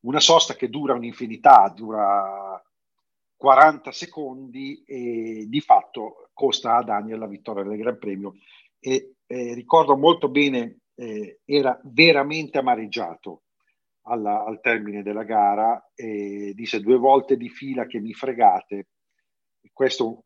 Una 0.00 0.20
sosta 0.20 0.54
che 0.54 0.68
dura 0.68 0.94
un'infinità, 0.94 1.72
dura 1.74 2.62
40 3.36 3.90
secondi 3.90 4.82
e 4.84 5.46
di 5.48 5.60
fatto 5.60 6.30
costa 6.32 6.76
a 6.76 6.84
Daniel 6.84 7.18
la 7.18 7.26
vittoria 7.26 7.62
del 7.62 7.78
Gran 7.78 7.98
Premio. 7.98 8.34
E 8.78 9.14
eh, 9.26 9.54
ricordo 9.54 9.96
molto 9.96 10.28
bene, 10.28 10.80
eh, 10.94 11.40
era 11.44 11.80
veramente 11.84 12.58
amareggiato 12.58 13.43
alla, 14.04 14.44
al 14.44 14.60
termine 14.60 15.02
della 15.02 15.24
gara 15.24 15.90
e 15.94 16.52
disse 16.54 16.80
due 16.80 16.96
volte 16.96 17.36
di 17.36 17.48
fila 17.48 17.86
che 17.86 18.00
mi 18.00 18.12
fregate, 18.12 18.88
questo 19.72 20.22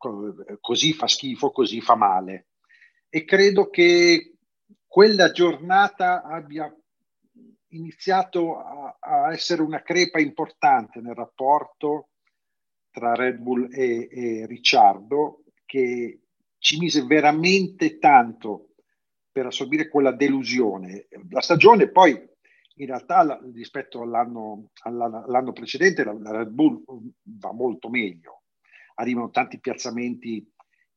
così 0.59 0.93
fa 0.93 1.07
schifo, 1.07 1.51
così 1.51 1.81
fa 1.81 1.95
male. 1.95 2.47
E 3.09 3.25
credo 3.25 3.69
che 3.69 4.35
quella 4.85 5.31
giornata 5.31 6.23
abbia 6.23 6.73
iniziato 7.69 8.57
a, 8.57 8.97
a 8.99 9.31
essere 9.33 9.61
una 9.61 9.81
crepa 9.81 10.19
importante 10.19 10.99
nel 11.01 11.15
rapporto 11.15 12.09
tra 12.91 13.13
Red 13.13 13.37
Bull 13.37 13.69
e, 13.71 14.07
e 14.11 14.45
Ricciardo, 14.45 15.43
che 15.65 16.21
ci 16.57 16.77
mise 16.77 17.03
veramente 17.03 17.97
tanto 17.97 18.69
per 19.31 19.47
assorbire 19.47 19.87
quella 19.87 20.11
delusione. 20.11 21.07
La 21.29 21.41
stagione 21.41 21.89
poi 21.89 22.28
in 22.79 22.87
realtà 22.87 23.39
rispetto 23.53 24.01
all'anno, 24.01 24.69
all'anno 24.83 25.51
precedente 25.51 26.03
la, 26.03 26.15
Red 26.23 26.49
Bull 26.49 26.81
va 27.23 27.51
molto 27.51 27.89
meglio. 27.89 28.43
Arrivano 28.95 29.29
tanti 29.31 29.59
piazzamenti 29.59 30.45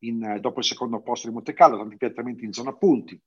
in, 0.01 0.39
dopo 0.41 0.61
il 0.61 0.65
secondo 0.65 1.03
posto 1.03 1.29
di 1.29 1.35
Monte 1.35 1.53
Carlo, 1.55 1.79
tanti 1.79 1.97
piazzamenti 1.97 2.45
in 2.45 2.53
zona 2.53 2.75
punti. 2.75 3.21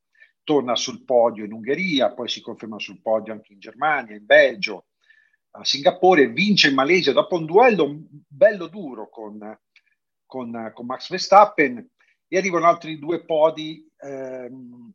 Torna 0.43 0.75
sul 0.75 1.03
podio 1.03 1.43
in 1.43 1.51
Ungheria, 1.51 2.13
poi 2.13 2.29
si 2.29 2.41
conferma 2.41 2.79
sul 2.79 3.01
podio 3.01 3.33
anche 3.33 3.53
in 3.53 3.59
Germania, 3.59 4.15
in 4.15 4.25
Belgio, 4.25 4.85
a 5.51 5.63
Singapore, 5.63 6.29
vince 6.29 6.69
in 6.69 6.75
Malesia 6.75 7.13
dopo 7.13 7.35
un 7.35 7.45
duello 7.45 8.03
bello 8.27 8.67
duro 8.67 9.09
con, 9.09 9.37
con, 10.25 10.71
con 10.73 10.85
Max 10.85 11.09
Verstappen 11.09 11.89
e 12.27 12.37
arrivano 12.37 12.67
altri 12.67 12.99
due 12.99 13.23
podi 13.25 13.89
ehm, 13.97 14.93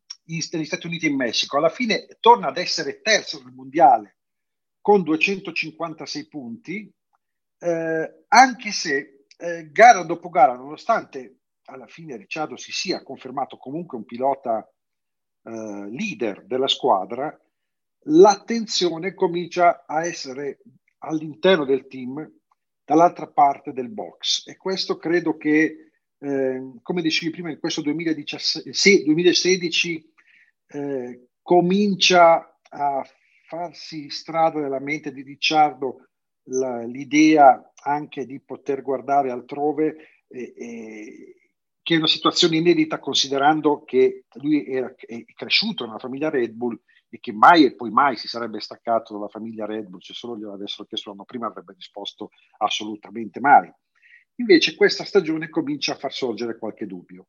negli 0.53 0.65
Stati 0.65 0.87
Uniti 0.87 1.07
e 1.07 1.11
in 1.11 1.17
Messico. 1.17 1.57
Alla 1.57 1.69
fine 1.69 2.07
torna 2.21 2.49
ad 2.49 2.59
essere 2.59 3.01
terzo 3.01 3.43
nel 3.43 3.53
mondiale 3.53 4.19
con 4.81 5.03
256 5.03 6.29
punti, 6.29 6.93
eh, 7.59 8.25
anche 8.29 8.73
se 8.73 9.27
eh, 9.37 9.71
gara 9.71 10.03
dopo 10.03 10.29
gara, 10.29 10.55
nonostante 10.55 11.41
alla 11.65 11.87
fine 11.87 12.17
Ricciardo 12.17 12.57
si 12.57 12.73
sia 12.73 13.03
confermato 13.03 13.57
comunque 13.57 13.99
un 13.99 14.05
pilota 14.05 14.67
eh, 15.43 15.51
leader 15.91 16.45
della 16.47 16.69
squadra, 16.69 17.39
l'attenzione 18.05 19.15
comincia 19.15 19.85
a 19.87 20.05
essere 20.05 20.61
all'interno 20.99 21.65
del 21.65 21.87
team 21.87 22.31
dall'altra 22.85 23.29
parte 23.29 23.73
del 23.73 23.89
box 23.89 24.47
e 24.47 24.57
questo 24.57 24.97
credo 24.97 25.37
che, 25.37 25.93
eh, 26.19 26.73
come 26.83 27.03
dicevi 27.03 27.31
prima, 27.31 27.51
in 27.51 27.59
questo 27.59 27.83
2017, 27.83 28.73
sì, 28.73 29.05
2016 29.05 30.10
eh, 30.71 31.29
comincia 31.43 32.59
a 32.69 33.05
farsi 33.47 34.09
strada 34.11 34.61
nella 34.61 34.79
mente 34.79 35.13
di 35.13 35.23
Ricciardo 35.23 36.09
la, 36.45 36.85
l'idea 36.85 37.73
anche 37.83 38.25
di 38.27 38.41
poter 38.41 38.83
guardare 38.83 39.31
altrove, 39.31 39.97
eh, 40.29 40.55
eh, 40.57 41.37
che 41.83 41.95
è 41.95 41.99
una 41.99 42.07
situazione 42.07 42.57
inedita 42.57 42.99
considerando 42.99 43.83
che 43.85 44.27
lui 44.35 44.67
era, 44.67 44.95
è 44.97 45.25
cresciuto 45.35 45.85
nella 45.85 45.99
famiglia 45.99 46.31
Red 46.31 46.53
Bull 46.53 46.81
e 47.09 47.19
che 47.19 47.33
mai 47.33 47.65
e 47.65 47.75
poi 47.75 47.91
mai 47.91 48.17
si 48.17 48.29
sarebbe 48.29 48.61
staccato 48.61 49.15
dalla 49.15 49.29
famiglia 49.29 49.67
Red 49.67 49.87
Bull, 49.87 50.01
se 50.01 50.13
solo 50.13 50.37
glielo 50.37 50.53
avessero 50.53 50.85
chiesto 50.85 51.11
l'anno 51.11 51.25
prima 51.25 51.49
avrebbe 51.49 51.73
risposto 51.73 52.31
assolutamente 52.59 53.41
mai. 53.41 53.73
Invece 54.37 54.77
questa 54.77 55.05
stagione 55.05 55.49
comincia 55.49 55.95
a 55.95 55.97
far 55.97 56.13
sorgere 56.13 56.59
qualche 56.59 56.87
dubbio. 56.87 57.27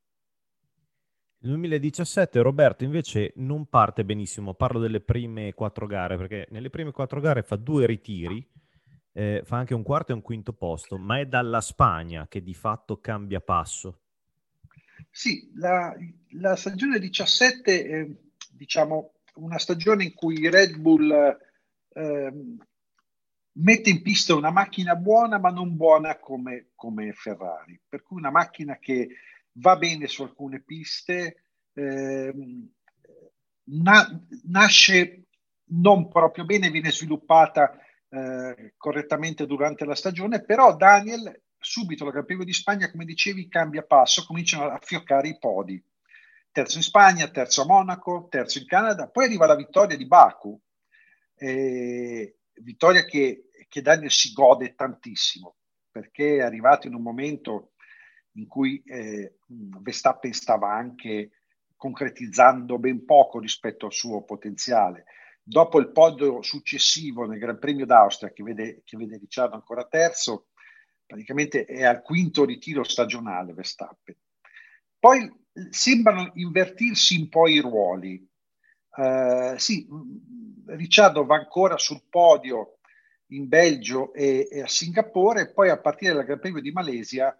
Nel 1.42 1.54
2017 1.54 2.40
Roberto 2.40 2.84
invece 2.84 3.32
non 3.36 3.66
parte 3.66 4.04
benissimo, 4.04 4.54
parlo 4.54 4.78
delle 4.78 5.00
prime 5.00 5.54
quattro 5.54 5.86
gare, 5.86 6.16
perché 6.16 6.46
nelle 6.50 6.70
prime 6.70 6.92
quattro 6.92 7.20
gare 7.20 7.42
fa 7.42 7.56
due 7.56 7.84
ritiri, 7.84 8.48
eh, 9.10 9.42
fa 9.44 9.56
anche 9.56 9.74
un 9.74 9.82
quarto 9.82 10.12
e 10.12 10.14
un 10.14 10.22
quinto 10.22 10.52
posto, 10.52 10.98
ma 10.98 11.18
è 11.18 11.26
dalla 11.26 11.60
Spagna 11.60 12.28
che 12.28 12.44
di 12.44 12.54
fatto 12.54 13.00
cambia 13.00 13.40
passo. 13.40 14.02
Sì, 15.10 15.50
la, 15.56 15.92
la 16.34 16.54
stagione 16.54 17.00
17 17.00 17.86
è 17.86 18.08
diciamo 18.52 19.14
una 19.34 19.58
stagione 19.58 20.04
in 20.04 20.14
cui 20.14 20.48
Red 20.48 20.76
Bull 20.76 21.10
eh, 21.92 22.32
mette 23.54 23.90
in 23.90 24.00
pista 24.00 24.36
una 24.36 24.52
macchina 24.52 24.94
buona, 24.94 25.40
ma 25.40 25.50
non 25.50 25.74
buona 25.74 26.20
come, 26.20 26.68
come 26.76 27.12
Ferrari, 27.12 27.80
per 27.88 28.04
cui 28.04 28.18
una 28.18 28.30
macchina 28.30 28.78
che 28.78 29.08
va 29.54 29.76
bene 29.76 30.06
su 30.06 30.22
alcune 30.22 30.62
piste, 30.62 31.44
eh, 31.74 32.34
na- 33.64 34.26
nasce 34.44 35.26
non 35.72 36.08
proprio 36.08 36.44
bene, 36.44 36.70
viene 36.70 36.90
sviluppata 36.90 37.78
eh, 38.08 38.74
correttamente 38.76 39.46
durante 39.46 39.84
la 39.84 39.94
stagione, 39.94 40.44
però 40.44 40.76
Daniel 40.76 41.42
subito 41.62 42.04
la 42.04 42.22
Premio 42.24 42.44
di 42.44 42.52
Spagna, 42.52 42.90
come 42.90 43.04
dicevi, 43.04 43.48
cambia 43.48 43.84
passo, 43.84 44.26
cominciano 44.26 44.68
a 44.68 44.78
fioccare 44.82 45.28
i 45.28 45.38
podi. 45.38 45.82
Terzo 46.50 46.76
in 46.76 46.82
Spagna, 46.82 47.30
terzo 47.30 47.62
a 47.62 47.66
Monaco, 47.66 48.26
terzo 48.28 48.58
in 48.58 48.66
Canada, 48.66 49.08
poi 49.08 49.24
arriva 49.24 49.46
la 49.46 49.54
vittoria 49.54 49.96
di 49.96 50.06
Baku, 50.06 50.60
eh, 51.36 52.36
vittoria 52.54 53.04
che, 53.04 53.48
che 53.68 53.80
Daniel 53.80 54.10
si 54.10 54.32
gode 54.32 54.74
tantissimo, 54.74 55.56
perché 55.90 56.36
è 56.36 56.42
arrivato 56.42 56.86
in 56.86 56.94
un 56.94 57.02
momento 57.02 57.71
in 58.34 58.46
cui 58.46 58.82
eh, 58.86 59.38
Verstappen 59.46 60.32
stava 60.32 60.72
anche 60.72 61.30
concretizzando 61.76 62.78
ben 62.78 63.04
poco 63.04 63.38
rispetto 63.38 63.86
al 63.86 63.92
suo 63.92 64.22
potenziale. 64.22 65.04
Dopo 65.42 65.80
il 65.80 65.90
podio 65.90 66.40
successivo 66.42 67.26
nel 67.26 67.40
Gran 67.40 67.58
Premio 67.58 67.84
d'Austria, 67.84 68.32
che 68.32 68.44
vede, 68.44 68.82
che 68.84 68.96
vede 68.96 69.18
Ricciardo 69.18 69.56
ancora 69.56 69.84
terzo, 69.86 70.46
praticamente 71.04 71.64
è 71.64 71.84
al 71.84 72.02
quinto 72.02 72.44
ritiro 72.44 72.84
stagionale 72.84 73.52
Verstappen. 73.52 74.16
Poi 74.98 75.30
sembrano 75.70 76.30
invertirsi 76.34 77.16
un 77.16 77.28
po' 77.28 77.48
i 77.48 77.58
ruoli. 77.58 78.24
Uh, 78.94 79.56
sì, 79.56 79.86
Ricciardo 80.66 81.24
va 81.24 81.36
ancora 81.36 81.76
sul 81.76 82.04
podio 82.08 82.78
in 83.32 83.48
Belgio 83.48 84.12
e, 84.12 84.48
e 84.50 84.62
a 84.62 84.68
Singapore, 84.68 85.52
poi 85.52 85.70
a 85.70 85.80
partire 85.80 86.14
dal 86.14 86.24
Gran 86.24 86.38
Premio 86.38 86.60
di 86.60 86.70
Malesia 86.70 87.36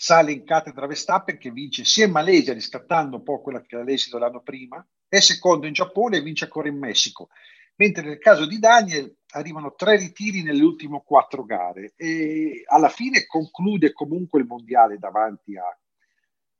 sale 0.00 0.32
in 0.32 0.44
cattedra 0.44 0.86
Verstappen 0.86 1.36
che 1.36 1.50
vince 1.50 1.84
sia 1.84 2.06
in 2.06 2.10
Malesia 2.10 2.54
riscattando 2.54 3.16
un 3.16 3.22
po' 3.22 3.42
quella 3.42 3.60
che 3.60 3.74
era 3.74 3.84
l'esito 3.84 4.16
l'anno 4.16 4.40
prima, 4.40 4.82
è 5.06 5.20
secondo 5.20 5.66
in 5.66 5.74
Giappone 5.74 6.16
e 6.16 6.22
vince 6.22 6.44
ancora 6.44 6.68
in 6.68 6.78
Messico. 6.78 7.28
Mentre 7.76 8.06
nel 8.06 8.18
caso 8.18 8.46
di 8.46 8.58
Daniel 8.58 9.14
arrivano 9.32 9.74
tre 9.74 9.98
ritiri 9.98 10.42
nelle 10.42 10.62
ultime 10.62 11.02
quattro 11.04 11.44
gare 11.44 11.92
e 11.96 12.62
alla 12.64 12.88
fine 12.88 13.26
conclude 13.26 13.92
comunque 13.92 14.40
il 14.40 14.46
mondiale 14.46 14.96
davanti 14.96 15.58
a, 15.58 15.78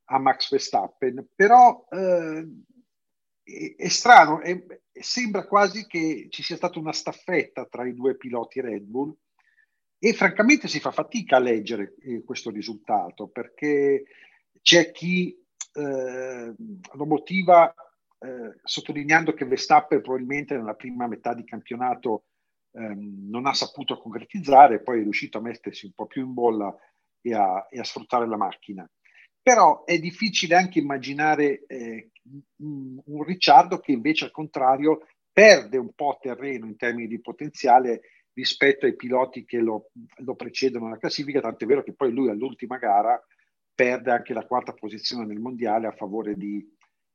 a 0.05 0.19
Max 0.19 0.51
Verstappen, 0.51 1.27
però 1.35 1.87
eh, 1.89 2.47
è, 3.43 3.75
è, 3.75 3.89
strano, 3.89 4.43
è, 4.43 4.63
sembra 4.93 5.47
quasi 5.47 5.87
che 5.87 6.27
ci 6.29 6.43
sia 6.43 6.57
stata 6.57 6.79
una 6.79 6.93
staffetta 6.93 7.65
tra 7.65 7.87
i 7.87 7.95
due 7.95 8.19
piloti 8.19 8.61
Red 8.61 8.83
Bull 8.83 9.17
e 10.03 10.15
francamente 10.15 10.67
si 10.67 10.81
fa 10.81 10.91
fatica 10.91 11.37
a 11.37 11.41
leggere 11.41 11.95
eh, 12.01 12.25
questo 12.25 12.49
risultato 12.49 13.29
perché 13.29 14.05
c'è 14.63 14.91
chi 14.93 15.39
eh, 15.75 16.55
lo 16.93 17.07
motiva 17.07 17.73
eh, 18.19 18.59
sottolineando 18.63 19.35
che 19.35 19.45
Verstappen 19.45 20.01
probabilmente 20.01 20.57
nella 20.57 20.75
prima 20.75 21.07
metà 21.07 21.35
di 21.35 21.45
campionato 21.45 22.25
ehm, 22.73 23.29
non 23.29 23.47
ha 23.47 23.53
saputo 23.53 23.99
concretizzare, 23.99 24.83
poi 24.83 25.01
è 25.01 25.03
riuscito 25.03 25.37
a 25.37 25.43
mettersi 25.43 25.85
un 25.85 25.93
po' 25.93 26.07
più 26.07 26.25
in 26.25 26.33
bolla 26.33 26.75
e 27.21 27.35
a, 27.35 27.67
e 27.69 27.79
a 27.79 27.85
sfruttare 27.85 28.27
la 28.27 28.39
macchina. 28.39 28.89
Però 29.43 29.85
è 29.85 29.99
difficile 29.99 30.55
anche 30.55 30.79
immaginare 30.79 31.65
eh, 31.67 32.11
un 32.57 33.23
Ricciardo 33.23 33.79
che 33.81 33.93
invece 33.93 34.27
al 34.27 34.31
contrario 34.31 35.07
perde 35.33 35.77
un 35.77 35.93
po' 35.95 36.19
terreno 36.21 36.67
in 36.67 36.77
termini 36.77 37.07
di 37.07 37.21
potenziale 37.21 38.01
rispetto 38.41 38.87
ai 38.87 38.97
piloti 38.97 39.45
che 39.45 39.59
lo, 39.59 39.91
lo 40.25 40.35
precedono 40.35 40.87
nella 40.87 40.99
classifica, 40.99 41.41
tant'è 41.41 41.67
vero 41.67 41.83
che 41.83 41.93
poi 41.93 42.11
lui 42.11 42.31
all'ultima 42.31 42.79
gara 42.79 43.23
perde 43.75 44.11
anche 44.11 44.33
la 44.33 44.47
quarta 44.47 44.73
posizione 44.73 45.27
nel 45.27 45.41
mondiale 45.41 45.87
a 45.87 45.93
favore 45.93 46.37
di, 46.37 46.67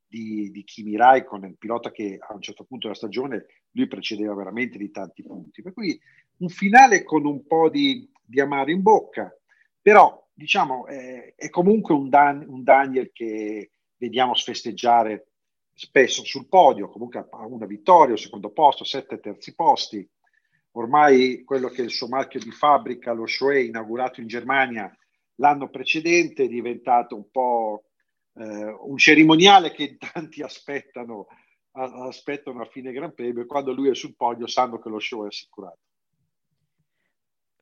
di, 0.06 0.50
di 0.52 0.62
Kimi 0.62 0.96
Raikkonen, 0.96 1.56
pilota 1.56 1.90
che 1.90 2.16
a 2.20 2.32
un 2.32 2.40
certo 2.40 2.64
punto 2.64 2.86
della 2.86 2.98
stagione 2.98 3.46
lui 3.72 3.88
precedeva 3.88 4.34
veramente 4.34 4.78
di 4.78 4.90
tanti 4.92 5.22
punti. 5.22 5.62
Per 5.62 5.72
cui 5.72 5.98
un 6.38 6.48
finale 6.48 7.02
con 7.02 7.26
un 7.26 7.44
po' 7.44 7.68
di, 7.68 8.08
di 8.24 8.40
amaro 8.40 8.70
in 8.70 8.82
bocca, 8.82 9.36
però 9.82 10.24
diciamo 10.32 10.86
è, 10.86 11.34
è 11.34 11.50
comunque 11.50 11.94
un, 11.94 12.08
Dan, 12.08 12.44
un, 12.46 12.62
Daniel 12.62 13.10
che 13.12 13.70
vediamo 13.96 14.34
sfesteggiare 14.34 15.28
spesso 15.72 16.24
sul 16.24 16.46
podio, 16.46 16.88
comunque 16.88 17.26
ha 17.28 17.46
una 17.46 17.66
vittoria, 17.66 18.12
un 18.12 18.18
secondo 18.18 18.50
posto, 18.50 18.84
sette 18.84 19.18
terzi 19.18 19.54
posti, 19.54 20.08
ormai 20.76 21.42
quello 21.44 21.68
che 21.68 21.82
è 21.82 21.84
il 21.84 21.90
suo 21.90 22.08
marchio 22.08 22.40
di 22.40 22.50
fabbrica, 22.50 23.12
lo 23.12 23.26
Shuei, 23.26 23.66
inaugurato 23.66 24.20
in 24.20 24.26
Germania 24.26 24.94
l'anno 25.36 25.68
precedente, 25.68 26.44
è 26.44 26.48
diventato 26.48 27.16
un 27.16 27.30
po' 27.30 27.84
eh, 28.34 28.76
un 28.80 28.96
cerimoniale 28.96 29.72
che 29.72 29.96
tanti 30.12 30.42
aspettano, 30.42 31.26
aspettano 31.72 32.62
a 32.62 32.66
fine 32.66 32.92
Gran 32.92 33.14
Premio 33.14 33.42
e 33.42 33.46
quando 33.46 33.72
lui 33.72 33.90
è 33.90 33.94
sul 33.94 34.14
podio 34.16 34.46
sanno 34.46 34.78
che 34.78 34.88
lo 34.88 34.98
show 34.98 35.24
è 35.24 35.28
assicurato. 35.28 35.78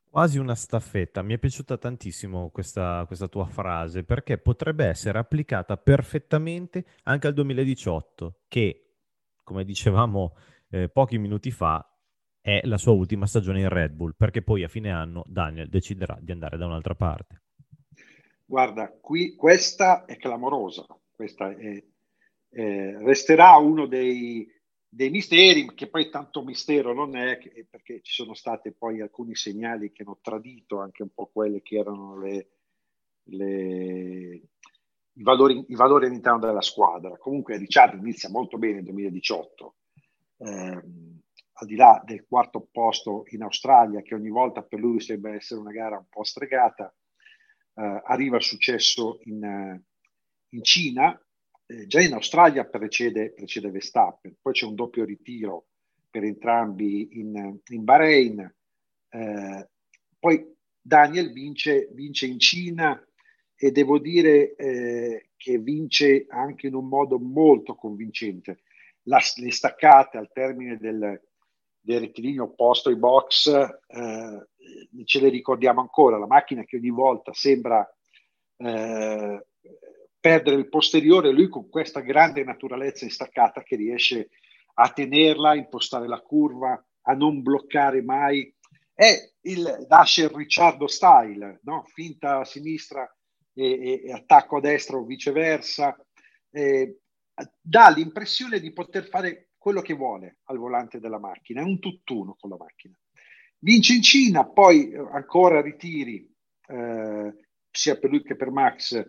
Quasi 0.08 0.38
una 0.38 0.54
staffetta, 0.54 1.22
mi 1.22 1.34
è 1.34 1.38
piaciuta 1.38 1.76
tantissimo 1.76 2.50
questa, 2.50 3.02
questa 3.06 3.26
tua 3.26 3.46
frase 3.46 4.04
perché 4.04 4.38
potrebbe 4.38 4.86
essere 4.86 5.18
applicata 5.18 5.76
perfettamente 5.76 6.84
anche 7.02 7.26
al 7.26 7.34
2018 7.34 8.42
che, 8.46 8.92
come 9.42 9.64
dicevamo 9.64 10.36
eh, 10.70 10.88
pochi 10.88 11.18
minuti 11.18 11.50
fa, 11.50 11.84
è 12.44 12.60
la 12.64 12.76
sua 12.76 12.92
ultima 12.92 13.26
stagione 13.26 13.60
in 13.60 13.70
Red 13.70 13.92
Bull, 13.92 14.12
perché 14.14 14.42
poi 14.42 14.64
a 14.64 14.68
fine 14.68 14.92
anno 14.92 15.24
Daniel 15.26 15.70
deciderà 15.70 16.18
di 16.20 16.30
andare 16.30 16.58
da 16.58 16.66
un'altra 16.66 16.94
parte. 16.94 17.40
Guarda, 18.44 18.90
qui 19.00 19.34
questa 19.34 20.04
è 20.04 20.18
clamorosa, 20.18 20.84
questa 21.10 21.56
è, 21.56 21.82
eh, 22.50 22.98
resterà 22.98 23.56
uno 23.56 23.86
dei, 23.86 24.46
dei, 24.86 25.08
misteri, 25.08 25.74
che 25.74 25.88
poi 25.88 26.10
tanto 26.10 26.44
mistero 26.44 26.92
non 26.92 27.16
è, 27.16 27.38
perché 27.70 28.02
ci 28.02 28.12
sono 28.12 28.34
stati 28.34 28.72
poi 28.72 29.00
alcuni 29.00 29.34
segnali 29.34 29.90
che 29.90 30.02
hanno 30.02 30.18
tradito 30.20 30.80
anche 30.80 31.02
un 31.02 31.14
po' 31.14 31.30
quelle 31.32 31.62
che 31.62 31.78
erano 31.78 32.18
le, 32.18 32.48
le, 33.22 34.42
i, 35.14 35.22
valori, 35.22 35.64
i, 35.68 35.74
valori, 35.74 36.04
all'interno 36.04 36.40
della 36.40 36.60
squadra. 36.60 37.16
Comunque 37.16 37.56
Ricciardo 37.56 37.96
inizia 37.96 38.28
molto 38.28 38.58
bene 38.58 38.74
nel 38.74 38.84
2018. 38.84 39.74
Eh, 40.36 40.82
al 41.54 41.66
di 41.66 41.76
là 41.76 42.02
del 42.04 42.24
quarto 42.26 42.68
posto 42.70 43.24
in 43.28 43.42
Australia, 43.42 44.02
che 44.02 44.14
ogni 44.14 44.30
volta 44.30 44.62
per 44.62 44.80
lui 44.80 45.00
sembra 45.00 45.34
essere 45.34 45.60
una 45.60 45.70
gara 45.70 45.96
un 45.96 46.06
po' 46.08 46.24
stregata, 46.24 46.92
eh, 47.74 48.02
arriva 48.04 48.36
il 48.36 48.42
successo 48.42 49.18
in, 49.24 49.80
in 50.48 50.62
Cina, 50.62 51.18
eh, 51.66 51.86
già 51.86 52.00
in 52.00 52.12
Australia 52.12 52.64
precede, 52.64 53.32
precede, 53.32 53.70
Verstappen, 53.70 54.36
poi 54.40 54.52
c'è 54.52 54.66
un 54.66 54.74
doppio 54.74 55.04
ritiro 55.04 55.66
per 56.10 56.24
entrambi 56.24 57.18
in, 57.18 57.58
in 57.68 57.84
Bahrain, 57.84 58.54
eh, 59.10 59.68
poi 60.18 60.52
Daniel 60.80 61.32
vince, 61.32 61.88
vince, 61.92 62.26
in 62.26 62.38
Cina 62.38 63.02
e 63.56 63.70
devo 63.70 63.98
dire 63.98 64.54
eh, 64.56 65.30
che 65.36 65.58
vince 65.58 66.26
anche 66.28 66.66
in 66.66 66.74
un 66.74 66.88
modo 66.88 67.18
molto 67.18 67.74
convincente. 67.74 68.60
La, 69.04 69.20
le 69.36 69.50
staccate 69.50 70.18
al 70.18 70.30
termine 70.32 70.76
del, 70.76 71.20
del 71.84 72.00
rettilineo 72.00 72.44
opposto 72.44 72.88
ai 72.88 72.96
box, 72.96 73.48
eh, 73.48 74.48
ce 75.04 75.20
le 75.20 75.28
ricordiamo 75.28 75.80
ancora, 75.80 76.18
la 76.18 76.26
macchina 76.26 76.64
che 76.64 76.76
ogni 76.76 76.88
volta 76.88 77.32
sembra 77.34 77.86
eh, 78.56 79.46
perdere 80.18 80.56
il 80.56 80.68
posteriore, 80.70 81.30
lui 81.30 81.48
con 81.48 81.68
questa 81.68 82.00
grande 82.00 82.42
naturalezza 82.42 83.04
in 83.04 83.10
staccata 83.10 83.62
che 83.62 83.76
riesce 83.76 84.30
a 84.76 84.90
tenerla, 84.90 85.54
impostare 85.54 86.08
la 86.08 86.20
curva, 86.20 86.82
a 87.02 87.12
non 87.12 87.42
bloccare 87.42 88.02
mai. 88.02 88.52
È 88.94 89.12
il 89.42 89.84
Dasher 89.86 90.32
Ricciardo 90.34 90.86
style, 90.86 91.60
no? 91.64 91.84
finta 91.92 92.38
a 92.38 92.44
sinistra 92.44 93.06
e, 93.52 94.02
e, 94.06 94.12
attacco 94.12 94.56
a 94.56 94.60
destra 94.60 94.96
o 94.96 95.04
viceversa. 95.04 95.94
Eh, 96.50 97.00
dà 97.60 97.90
l'impressione 97.90 98.60
di 98.60 98.72
poter 98.72 99.06
fare 99.08 99.50
quello 99.64 99.80
che 99.80 99.94
vuole 99.94 100.40
al 100.48 100.58
volante 100.58 101.00
della 101.00 101.18
macchina, 101.18 101.62
è 101.62 101.64
un 101.64 101.78
tutt'uno 101.78 102.36
con 102.38 102.50
la 102.50 102.58
macchina. 102.58 102.94
Vince 103.60 103.94
in 103.94 104.02
Cina, 104.02 104.44
poi 104.44 104.90
eh, 104.90 104.98
ancora 104.98 105.62
ritiri, 105.62 106.30
eh, 106.66 107.34
sia 107.70 107.98
per 107.98 108.10
lui 108.10 108.22
che 108.22 108.36
per 108.36 108.50
Max, 108.50 109.02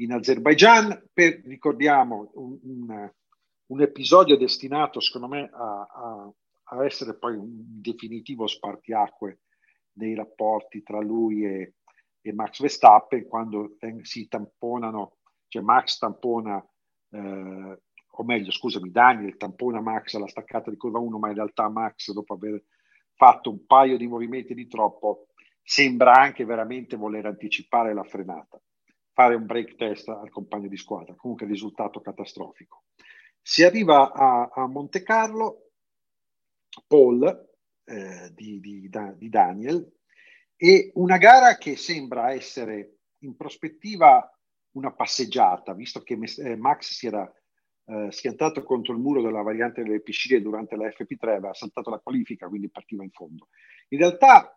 in 0.00 0.10
Azerbaijan, 0.10 1.10
per, 1.12 1.42
ricordiamo, 1.44 2.28
un, 2.34 2.58
un, 2.60 3.12
un, 3.66 3.80
episodio 3.80 4.36
destinato, 4.36 4.98
secondo 4.98 5.28
me, 5.28 5.48
a, 5.52 5.86
a, 5.88 6.32
a, 6.64 6.84
essere 6.84 7.16
poi 7.16 7.36
un 7.36 7.80
definitivo 7.80 8.48
spartiacque 8.48 9.42
nei 9.92 10.16
rapporti 10.16 10.82
tra 10.82 10.98
lui 10.98 11.44
e, 11.44 11.74
e 12.20 12.32
Max 12.32 12.60
Verstappen, 12.60 13.28
quando 13.28 13.76
si 14.02 14.26
tamponano, 14.26 15.18
cioè 15.46 15.62
Max 15.62 15.98
tampona 15.98 16.60
eh, 17.10 17.78
o 18.12 18.24
meglio, 18.24 18.50
scusami, 18.50 18.90
Daniel 18.90 19.36
tampona 19.36 19.80
Max 19.80 20.14
alla 20.14 20.26
staccata 20.26 20.70
di 20.70 20.76
curva 20.76 20.98
1, 20.98 21.18
ma 21.18 21.28
in 21.28 21.34
realtà 21.34 21.68
Max, 21.68 22.12
dopo 22.12 22.34
aver 22.34 22.62
fatto 23.14 23.50
un 23.50 23.64
paio 23.66 23.96
di 23.96 24.06
movimenti 24.06 24.54
di 24.54 24.66
troppo, 24.66 25.28
sembra 25.62 26.14
anche 26.14 26.44
veramente 26.44 26.96
voler 26.96 27.26
anticipare 27.26 27.94
la 27.94 28.02
frenata, 28.02 28.60
fare 29.12 29.34
un 29.34 29.46
break 29.46 29.76
test 29.76 30.08
al 30.08 30.30
compagno 30.30 30.68
di 30.68 30.76
squadra. 30.76 31.14
Comunque 31.14 31.46
risultato 31.46 32.00
catastrofico. 32.00 32.84
Si 33.40 33.62
arriva 33.62 34.12
a, 34.12 34.50
a 34.52 34.66
Monte 34.66 35.02
Carlo, 35.02 35.70
Paul 36.86 37.48
eh, 37.84 38.30
di, 38.34 38.60
di, 38.60 38.90
di 39.16 39.28
Daniel, 39.28 39.92
e 40.56 40.90
una 40.94 41.16
gara 41.16 41.56
che 41.56 41.76
sembra 41.76 42.32
essere 42.32 42.98
in 43.20 43.34
prospettiva 43.36 44.30
una 44.72 44.92
passeggiata, 44.92 45.72
visto 45.72 46.02
che 46.02 46.18
eh, 46.38 46.56
Max 46.56 46.92
si 46.92 47.06
era 47.06 47.30
eh, 47.90 48.12
schiantato 48.12 48.62
contro 48.62 48.92
il 48.92 49.00
muro 49.00 49.20
della 49.20 49.42
variante 49.42 49.82
delle 49.82 50.00
piscine 50.00 50.40
durante 50.40 50.76
la 50.76 50.86
FP3, 50.86 51.28
aveva 51.28 51.54
saltato 51.54 51.90
la 51.90 51.98
qualifica, 51.98 52.46
quindi 52.48 52.70
partiva 52.70 53.02
in 53.02 53.10
fondo. 53.10 53.48
In 53.88 53.98
realtà 53.98 54.56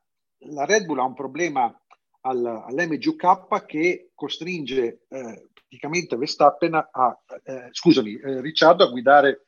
la 0.50 0.65
Red 0.65 0.86
Bull 0.86 1.00
ha 1.00 1.04
un 1.04 1.15
problema 1.15 1.76
al, 2.22 2.46
all'MGK 2.46 3.65
che 3.65 4.12
costringe 4.13 5.06
eh, 5.10 5.50
praticamente 5.52 6.15
Verstappen 6.15 6.76
a, 6.76 7.19
eh, 7.43 7.69
scusami, 7.72 8.15
eh, 8.19 8.41
Ricciardo 8.41 8.84
a 8.84 8.89
guidare 8.89 9.48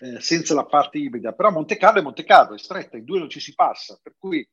eh, 0.00 0.20
senza 0.20 0.54
la 0.54 0.64
parte 0.64 0.98
ibrida, 0.98 1.32
però 1.32 1.50
Monte 1.50 1.76
Carlo 1.76 2.00
è 2.00 2.02
Monte 2.02 2.24
Carlo, 2.24 2.54
è 2.54 2.58
stretta, 2.58 2.96
in 2.96 3.04
due 3.04 3.18
non 3.18 3.28
ci 3.28 3.40
si 3.40 3.54
passa, 3.54 3.98
per 4.02 4.14
cui 4.18 4.48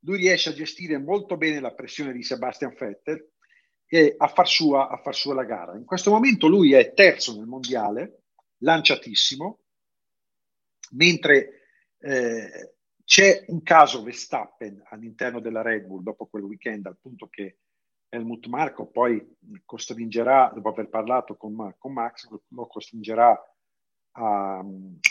lui 0.00 0.18
riesce 0.18 0.50
a 0.50 0.54
gestire 0.54 0.98
molto 0.98 1.36
bene 1.36 1.58
la 1.60 1.72
pressione 1.74 2.12
di 2.12 2.22
Sebastian 2.22 2.74
Vettel 2.78 3.32
a 4.16 4.28
far, 4.28 4.48
sua, 4.48 4.88
a 4.88 4.96
far 4.96 5.14
sua 5.14 5.34
la 5.34 5.44
gara. 5.44 5.76
In 5.76 5.84
questo 5.84 6.10
momento 6.10 6.48
lui 6.48 6.72
è 6.72 6.92
terzo 6.94 7.36
nel 7.36 7.46
mondiale, 7.46 8.22
lanciatissimo, 8.58 9.60
mentre 10.92 11.66
eh, 11.98 12.74
c'è 13.04 13.44
un 13.48 13.62
caso 13.62 14.02
Verstappen 14.02 14.82
all'interno 14.90 15.40
della 15.40 15.62
Red 15.62 15.86
Bull 15.86 16.02
dopo 16.02 16.26
quel 16.26 16.42
weekend, 16.42 16.86
al 16.86 16.98
punto 17.00 17.28
che 17.28 17.58
Helmut 18.08 18.46
Marco 18.46 18.86
poi 18.86 19.36
costringerà, 19.64 20.50
dopo 20.54 20.68
aver 20.68 20.88
parlato 20.88 21.36
con, 21.36 21.74
con 21.78 21.92
Max, 21.92 22.28
lo 22.48 22.66
costringerà 22.66 23.38
a, 24.12 24.58
a, 24.58 24.64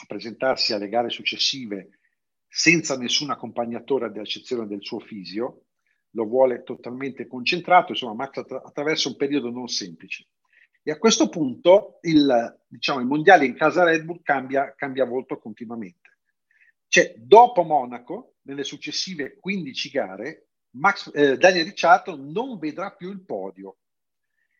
presentarsi 0.07 0.73
alle 0.73 0.89
gare 0.89 1.09
successive 1.09 1.99
senza 2.47 2.97
nessun 2.97 3.31
accompagnatore 3.31 4.05
ad 4.05 4.17
eccezione 4.17 4.67
del 4.67 4.83
suo 4.83 4.99
fisio, 4.99 5.62
lo 6.13 6.25
vuole 6.25 6.63
totalmente 6.63 7.27
concentrato, 7.27 7.91
insomma 7.91 8.13
Max 8.13 8.37
attra- 8.37 8.63
attraversa 8.63 9.09
un 9.09 9.15
periodo 9.15 9.49
non 9.49 9.67
semplice. 9.67 10.27
E 10.83 10.91
a 10.91 10.97
questo 10.97 11.29
punto 11.29 11.99
il, 12.01 12.61
diciamo, 12.67 12.99
il 12.99 13.05
mondiale 13.05 13.45
in 13.45 13.55
casa 13.55 13.83
Red 13.83 14.03
Bull 14.03 14.21
cambia, 14.21 14.73
cambia 14.75 15.05
volto 15.05 15.39
continuamente. 15.39 16.17
Cioè, 16.87 17.15
dopo 17.17 17.63
Monaco, 17.63 18.35
nelle 18.43 18.63
successive 18.63 19.37
15 19.39 19.89
gare, 19.89 20.47
Max, 20.71 21.09
eh, 21.13 21.37
Daniel 21.37 21.65
Ricciardo 21.65 22.15
non 22.17 22.57
vedrà 22.59 22.91
più 22.91 23.09
il 23.09 23.23
podio 23.23 23.77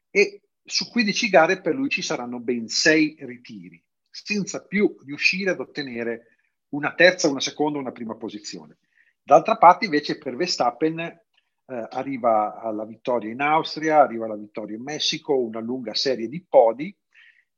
e 0.09 0.43
su 0.63 0.89
15 0.89 1.29
gare 1.29 1.61
per 1.61 1.75
lui 1.75 1.89
ci 1.89 2.01
saranno 2.01 2.39
ben 2.39 2.67
6 2.67 3.17
ritiri, 3.19 3.83
senza 4.09 4.65
più 4.65 4.95
riuscire 5.05 5.51
ad 5.51 5.59
ottenere 5.59 6.37
una 6.69 6.93
terza, 6.93 7.27
una 7.27 7.39
seconda, 7.39 7.79
una 7.79 7.91
prima 7.91 8.15
posizione. 8.15 8.77
D'altra 9.21 9.57
parte, 9.57 9.85
invece, 9.85 10.17
per 10.17 10.35
Verstappen 10.35 11.22
eh, 11.65 11.87
arriva 11.89 12.59
alla 12.59 12.85
vittoria 12.85 13.31
in 13.31 13.41
Austria, 13.41 14.01
arriva 14.01 14.25
alla 14.25 14.35
vittoria 14.35 14.75
in 14.75 14.83
Messico, 14.83 15.37
una 15.37 15.59
lunga 15.59 15.93
serie 15.93 16.27
di 16.27 16.43
podi 16.43 16.95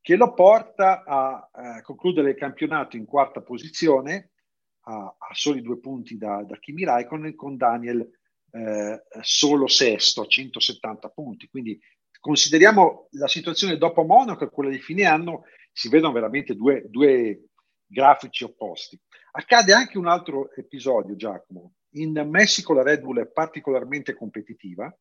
che 0.05 0.15
lo 0.15 0.35
porta 0.35 1.03
a 1.03 1.49
eh, 1.51 1.81
concludere 1.81 2.29
il 2.29 2.35
campionato 2.35 2.95
in 2.95 3.05
quarta 3.05 3.41
posizione, 3.41 4.33
a, 4.81 5.15
a 5.17 5.29
soli 5.31 5.63
due 5.63 5.79
punti 5.79 6.15
da, 6.15 6.43
da 6.43 6.59
Kimi 6.59 6.83
Raikkonen, 6.83 7.33
con 7.33 7.57
Daniel 7.57 8.07
eh, 8.51 9.03
solo 9.21 9.67
sesto, 9.67 10.21
a 10.21 10.27
170 10.27 11.09
punti. 11.09 11.47
Quindi 11.47 11.79
consideriamo 12.19 13.07
la 13.13 13.27
situazione 13.27 13.77
dopo 13.77 14.03
Monaco 14.03 14.43
e 14.43 14.51
quella 14.51 14.69
di 14.69 14.77
fine 14.77 15.05
anno, 15.05 15.45
si 15.71 15.89
vedono 15.89 16.13
veramente 16.13 16.53
due, 16.53 16.85
due 16.87 17.47
grafici 17.87 18.43
opposti. 18.43 18.99
Accade 19.31 19.73
anche 19.73 19.97
un 19.97 20.05
altro 20.05 20.53
episodio, 20.53 21.15
Giacomo, 21.15 21.73
in 21.95 22.27
Messico 22.29 22.73
la 22.73 22.83
Red 22.83 23.01
Bull 23.01 23.19
è 23.19 23.27
particolarmente 23.27 24.15
competitiva 24.15 24.93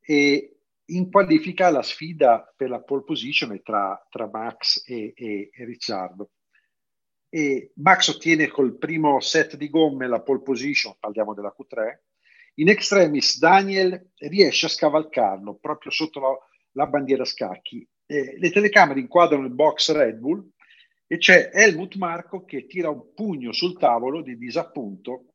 e 0.00 0.56
in 0.86 1.10
qualifica 1.10 1.70
la 1.70 1.82
sfida 1.82 2.52
per 2.56 2.68
la 2.68 2.82
pole 2.82 3.04
position 3.04 3.52
è 3.52 3.62
tra, 3.62 4.06
tra 4.10 4.28
Max 4.30 4.82
e, 4.86 5.12
e, 5.14 5.50
e, 5.52 5.64
Ricciardo. 5.64 6.30
E 7.28 7.72
Max 7.76 8.08
ottiene 8.08 8.48
col 8.48 8.76
primo 8.76 9.20
set 9.20 9.56
di 9.56 9.70
gomme 9.70 10.06
la 10.06 10.20
pole 10.20 10.42
position, 10.42 10.96
parliamo 10.98 11.34
della 11.34 11.54
Q3. 11.56 11.98
In 12.56 12.68
extremis 12.68 13.38
Daniel 13.38 14.10
riesce 14.16 14.66
a 14.66 14.68
scavalcarlo 14.68 15.56
proprio 15.56 15.90
sotto 15.90 16.20
la, 16.20 16.36
la 16.72 16.86
bandiera 16.86 17.24
scacchi. 17.24 17.88
Eh, 18.04 18.36
le 18.38 18.50
telecamere 18.50 19.00
inquadrano 19.00 19.46
il 19.46 19.54
box 19.54 19.92
Red 19.92 20.18
Bull 20.18 20.46
e 21.06 21.16
c'è 21.16 21.50
Helmut 21.52 21.96
Marco 21.96 22.44
che 22.44 22.66
tira 22.66 22.90
un 22.90 23.14
pugno 23.14 23.52
sul 23.52 23.78
tavolo 23.78 24.20
di 24.20 24.36
disappunto 24.36 25.31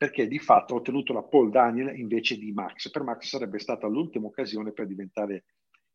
perché 0.00 0.26
di 0.26 0.38
fatto 0.38 0.72
ha 0.72 0.76
ottenuto 0.78 1.12
la 1.12 1.22
pole 1.22 1.50
Daniel 1.50 1.94
invece 1.94 2.38
di 2.38 2.52
Max. 2.52 2.88
Per 2.88 3.02
Max 3.02 3.28
sarebbe 3.28 3.58
stata 3.58 3.86
l'ultima 3.86 4.28
occasione 4.28 4.72
per 4.72 4.86
diventare 4.86 5.44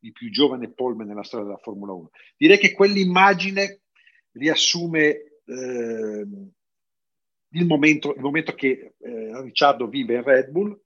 il 0.01 0.11
più 0.11 0.29
giovane 0.29 0.71
poleman 0.71 1.07
nella 1.07 1.23
storia 1.23 1.47
della 1.47 1.57
Formula 1.57 1.93
1. 1.93 2.11
Direi 2.37 2.59
che 2.59 2.73
quell'immagine 2.73 3.81
riassume 4.33 5.07
eh, 5.43 6.27
il, 7.49 7.65
momento, 7.65 8.13
il, 8.13 8.21
momento, 8.21 8.53
che 8.53 8.93
eh, 8.99 9.41
Ricciardo 9.41 9.87
vive 9.87 10.17
in 10.17 10.23
Red 10.23 10.51
Bull 10.51 10.79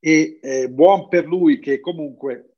e 0.00 0.40
eh, 0.42 0.68
buon 0.68 1.06
per 1.06 1.26
lui 1.26 1.60
che 1.60 1.78
comunque 1.78 2.56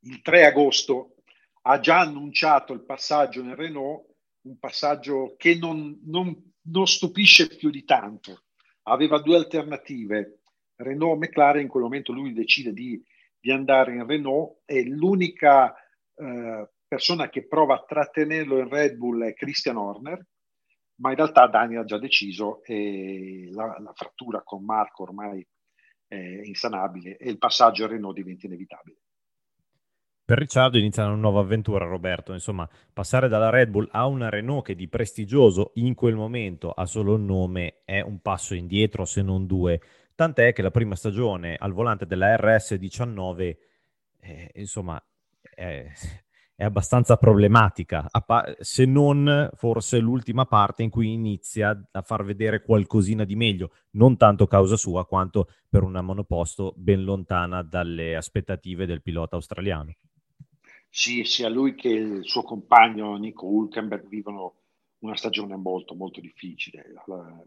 il 0.00 0.20
3 0.20 0.44
agosto 0.44 1.14
ha 1.62 1.80
già 1.80 2.00
annunciato 2.00 2.74
il 2.74 2.84
passaggio 2.84 3.42
nel 3.42 3.56
Renault, 3.56 4.10
un 4.42 4.58
passaggio 4.58 5.36
che 5.38 5.54
non, 5.54 5.98
non, 6.04 6.52
non 6.64 6.86
stupisce 6.86 7.46
più 7.56 7.70
di 7.70 7.82
tanto 7.84 8.42
aveva 8.90 9.20
due 9.20 9.36
alternative, 9.36 10.40
Renault 10.76 11.18
McLaren, 11.18 11.62
in 11.62 11.68
quel 11.68 11.84
momento 11.84 12.12
lui 12.12 12.32
decide 12.32 12.72
di, 12.72 13.02
di 13.38 13.50
andare 13.50 13.94
in 13.94 14.06
Renault 14.06 14.62
e 14.64 14.84
l'unica 14.86 15.74
eh, 16.14 16.68
persona 16.86 17.28
che 17.28 17.46
prova 17.46 17.74
a 17.74 17.84
trattenerlo 17.86 18.58
in 18.58 18.68
Red 18.68 18.96
Bull 18.96 19.24
è 19.24 19.34
Christian 19.34 19.76
Horner, 19.76 20.26
ma 20.96 21.10
in 21.10 21.16
realtà 21.16 21.46
Daniel 21.46 21.82
ha 21.82 21.84
già 21.84 21.98
deciso 21.98 22.62
e 22.64 23.48
la, 23.52 23.78
la 23.78 23.92
frattura 23.94 24.42
con 24.42 24.64
Marco 24.64 25.04
ormai 25.04 25.46
è 26.06 26.16
insanabile 26.16 27.16
e 27.16 27.30
il 27.30 27.38
passaggio 27.38 27.84
a 27.84 27.88
Renault 27.88 28.16
diventa 28.16 28.46
inevitabile. 28.46 28.98
Per 30.30 30.38
Ricciardo 30.38 30.78
inizia 30.78 31.06
una 31.06 31.16
nuova 31.16 31.40
avventura, 31.40 31.86
Roberto. 31.86 32.32
Insomma, 32.32 32.68
passare 32.92 33.26
dalla 33.26 33.50
Red 33.50 33.68
Bull 33.68 33.88
a 33.90 34.06
una 34.06 34.28
Renault 34.28 34.64
che 34.64 34.76
di 34.76 34.86
prestigioso 34.86 35.72
in 35.74 35.94
quel 35.94 36.14
momento 36.14 36.70
ha 36.70 36.86
solo 36.86 37.16
il 37.16 37.22
nome 37.22 37.80
è 37.84 38.00
un 38.00 38.20
passo 38.20 38.54
indietro, 38.54 39.04
se 39.04 39.22
non 39.22 39.46
due. 39.46 39.80
Tant'è 40.14 40.52
che 40.52 40.62
la 40.62 40.70
prima 40.70 40.94
stagione 40.94 41.56
al 41.58 41.72
volante 41.72 42.06
della 42.06 42.32
RS19, 42.36 43.56
eh, 44.20 44.50
insomma, 44.54 45.02
è, 45.52 45.90
è 46.54 46.62
abbastanza 46.62 47.16
problematica, 47.16 48.06
se 48.60 48.84
non 48.84 49.50
forse 49.54 49.98
l'ultima 49.98 50.46
parte 50.46 50.84
in 50.84 50.90
cui 50.90 51.12
inizia 51.12 51.76
a 51.90 52.02
far 52.02 52.22
vedere 52.22 52.62
qualcosina 52.62 53.24
di 53.24 53.34
meglio, 53.34 53.72
non 53.94 54.16
tanto 54.16 54.46
causa 54.46 54.76
sua 54.76 55.06
quanto 55.06 55.48
per 55.68 55.82
una 55.82 56.02
monoposto 56.02 56.72
ben 56.76 57.02
lontana 57.02 57.64
dalle 57.64 58.14
aspettative 58.14 58.86
del 58.86 59.02
pilota 59.02 59.34
australiano. 59.34 59.92
Sia 60.90 61.48
lui 61.48 61.74
che 61.74 61.88
il 61.88 62.24
suo 62.24 62.42
compagno 62.42 63.16
Nico 63.16 63.46
Hulkenberg 63.46 64.08
vivono 64.08 64.56
una 64.98 65.16
stagione 65.16 65.56
molto 65.56 65.94
molto 65.94 66.20
difficile. 66.20 66.92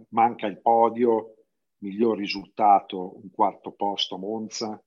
Manca 0.09 0.47
il 0.47 0.59
podio, 0.59 1.35
miglior 1.79 2.17
risultato, 2.17 3.19
un 3.21 3.29
quarto 3.31 3.71
posto 3.71 4.15
a 4.15 4.19
Monza, 4.19 4.81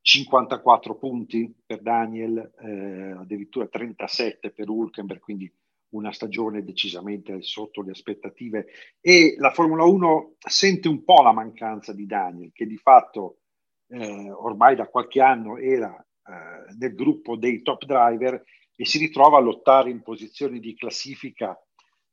54 0.00 0.96
punti 0.96 1.52
per 1.64 1.80
Daniel, 1.80 2.52
eh, 2.58 3.12
addirittura 3.18 3.66
37 3.66 4.50
per 4.50 4.68
Hulkenberg, 4.68 5.20
quindi 5.20 5.50
una 5.94 6.12
stagione 6.12 6.62
decisamente 6.62 7.40
sotto 7.40 7.80
le 7.80 7.92
aspettative 7.92 8.66
e 9.00 9.36
la 9.38 9.50
Formula 9.50 9.84
1 9.84 10.34
sente 10.38 10.88
un 10.88 11.04
po' 11.04 11.22
la 11.22 11.32
mancanza 11.32 11.92
di 11.94 12.04
Daniel, 12.04 12.52
che 12.52 12.66
di 12.66 12.76
fatto 12.76 13.38
eh, 13.88 14.30
ormai 14.30 14.76
da 14.76 14.88
qualche 14.88 15.20
anno 15.22 15.56
era 15.56 16.03
eh, 16.26 16.74
nel 16.78 16.94
gruppo 16.94 17.36
dei 17.36 17.62
top 17.62 17.84
driver 17.84 18.42
e 18.76 18.84
si 18.84 18.98
ritrova 18.98 19.38
a 19.38 19.40
lottare 19.40 19.90
in 19.90 20.02
posizioni 20.02 20.58
di 20.58 20.74
classifica 20.74 21.58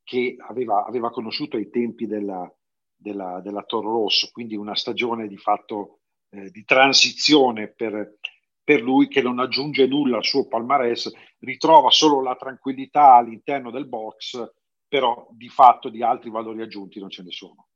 che 0.02 0.36
aveva, 0.38 0.84
aveva 0.84 1.10
conosciuto 1.10 1.56
ai 1.56 1.70
tempi 1.70 2.06
della, 2.06 2.50
della, 2.94 3.40
della 3.40 3.62
Toro 3.62 3.90
Rosso, 3.90 4.30
quindi 4.32 4.56
una 4.56 4.74
stagione 4.74 5.28
di 5.28 5.36
fatto 5.36 6.00
eh, 6.30 6.50
di 6.50 6.64
transizione 6.64 7.68
per, 7.68 8.16
per 8.62 8.80
lui 8.80 9.08
che 9.08 9.22
non 9.22 9.38
aggiunge 9.38 9.86
nulla 9.86 10.16
al 10.16 10.24
suo 10.24 10.46
palmarès, 10.46 11.10
ritrova 11.40 11.90
solo 11.90 12.22
la 12.22 12.36
tranquillità 12.36 13.14
all'interno 13.14 13.70
del 13.70 13.86
box, 13.86 14.50
però 14.86 15.28
di 15.32 15.48
fatto 15.48 15.88
di 15.88 16.02
altri 16.02 16.30
valori 16.30 16.62
aggiunti 16.62 17.00
non 17.00 17.10
ce 17.10 17.22
ne 17.22 17.30
sono. 17.30 17.66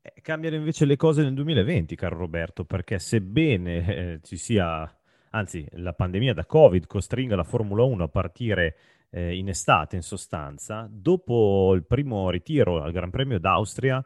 Eh, 0.00 0.20
cambiano 0.20 0.56
invece 0.56 0.84
le 0.84 0.96
cose 0.96 1.22
nel 1.22 1.34
2020, 1.34 1.96
caro 1.96 2.16
Roberto, 2.16 2.64
perché 2.64 2.98
sebbene 2.98 3.96
eh, 4.14 4.20
ci 4.22 4.36
sia, 4.36 4.97
anzi 5.30 5.66
la 5.72 5.92
pandemia 5.92 6.34
da 6.34 6.46
Covid 6.46 6.86
costringa 6.86 7.36
la 7.36 7.44
Formula 7.44 7.84
1 7.84 8.04
a 8.04 8.08
partire 8.08 8.76
eh, 9.10 9.36
in 9.36 9.48
estate 9.48 9.96
in 9.96 10.02
sostanza, 10.02 10.88
dopo 10.90 11.72
il 11.74 11.86
primo 11.86 12.30
ritiro 12.30 12.82
al 12.82 12.92
Gran 12.92 13.10
Premio 13.10 13.38
d'Austria, 13.38 14.04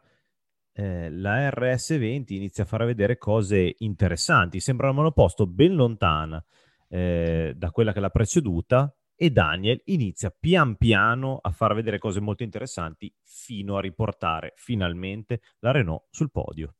eh, 0.75 1.11
la 1.11 1.49
RS20 1.51 2.33
inizia 2.35 2.65
a 2.65 2.67
far 2.67 2.85
vedere 2.85 3.19
cose 3.19 3.75
interessanti. 3.79 4.61
Sembra 4.61 4.89
una 4.89 4.97
monoposto 4.97 5.47
ben 5.47 5.75
lontana 5.75 6.43
eh, 6.89 7.53
da 7.57 7.71
quella 7.71 7.93
che 7.93 8.01
l'ha 8.01 8.11
preceduta 8.11 8.95
e 9.15 9.31
Daniel 9.31 9.81
inizia 9.85 10.35
pian 10.37 10.77
piano 10.77 11.39
a 11.41 11.51
far 11.51 11.75
vedere 11.75 11.99
cose 11.99 12.21
molto 12.21 12.43
interessanti 12.43 13.13
fino 13.23 13.77
a 13.77 13.81
riportare 13.81 14.53
finalmente 14.57 15.43
la 15.61 15.71
Renault 15.71 16.07
sul 16.11 16.31
podio. 16.31 16.75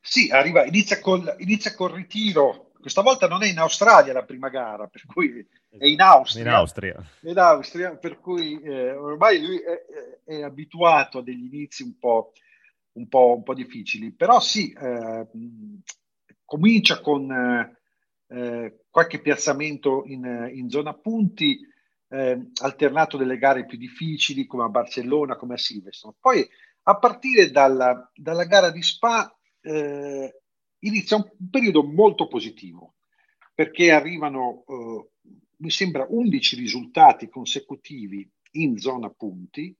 Sì, 0.00 0.30
arriva, 0.30 0.64
inizia 0.64 0.98
col, 0.98 1.34
inizia 1.38 1.74
col 1.74 1.92
ritiro. 1.92 2.69
Questa 2.80 3.02
volta 3.02 3.28
non 3.28 3.42
è 3.42 3.48
in 3.48 3.58
Australia 3.58 4.12
la 4.12 4.24
prima 4.24 4.48
gara, 4.48 4.86
per 4.86 5.04
cui 5.06 5.46
è 5.68 5.86
in 5.86 6.00
Austria. 6.00 6.42
In 6.42 6.48
Austria. 6.48 7.10
In 7.20 7.38
Austria 7.38 7.96
per 7.96 8.18
cui 8.18 8.60
eh, 8.60 8.92
ormai 8.92 9.44
lui 9.44 9.58
è, 9.58 9.84
è, 10.24 10.38
è, 10.38 10.42
abituato 10.42 11.18
a 11.18 11.22
degli 11.22 11.52
inizi 11.52 11.82
un 11.82 11.98
po', 11.98 12.32
un 12.92 13.06
po', 13.08 13.36
un 13.36 13.42
po 13.42 13.54
difficili, 13.54 14.12
però 14.12 14.40
sì, 14.40 14.72
eh, 14.72 15.26
comincia 16.44 17.00
con 17.00 17.30
eh, 18.28 18.84
qualche 18.88 19.20
piazzamento 19.20 20.04
in, 20.06 20.50
in 20.54 20.70
zona 20.70 20.94
punti, 20.94 21.60
eh, 22.08 22.50
alternato 22.62 23.16
delle 23.16 23.38
gare 23.38 23.66
più 23.66 23.76
difficili 23.76 24.46
come 24.46 24.64
a 24.64 24.68
Barcellona, 24.68 25.36
come 25.36 25.54
a 25.54 25.58
Silverstone. 25.58 26.14
Poi 26.18 26.48
a 26.84 26.98
partire 26.98 27.50
dalla, 27.50 28.10
dalla 28.14 28.44
gara 28.44 28.70
di 28.70 28.82
Spa 28.82 29.32
eh, 29.60 30.40
inizia 30.80 31.16
un, 31.16 31.28
periodo 31.50 31.82
molto 31.84 32.28
positivo, 32.28 32.94
perché 33.54 33.90
arrivano, 33.90 34.64
eh, 34.66 35.08
mi 35.56 35.70
sembra, 35.70 36.06
11 36.08 36.56
risultati 36.56 37.28
consecutivi 37.28 38.28
in 38.52 38.78
zona 38.78 39.10
punti, 39.10 39.74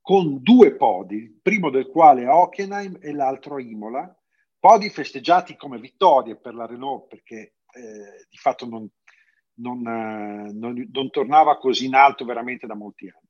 con 0.00 0.42
due 0.42 0.74
podi, 0.74 1.16
il 1.16 1.38
primo 1.40 1.70
del 1.70 1.86
quale 1.86 2.26
a 2.26 2.36
Hockenheim 2.36 2.98
e 3.00 3.12
l'altro 3.12 3.56
a 3.56 3.60
Imola, 3.60 4.14
podi 4.58 4.90
festeggiati 4.90 5.56
come 5.56 5.78
vittorie 5.78 6.36
per 6.36 6.54
la 6.54 6.66
Renault 6.66 7.08
perché 7.08 7.54
eh, 7.72 8.26
di 8.28 8.36
fatto 8.36 8.66
non, 8.66 8.88
non, 9.54 9.86
eh, 9.86 10.52
non, 10.52 10.88
non, 10.92 11.10
tornava 11.10 11.58
così 11.58 11.86
in 11.86 11.94
alto 11.94 12.24
veramente 12.24 12.66
da 12.66 12.74
molti 12.74 13.08
anni. 13.08 13.28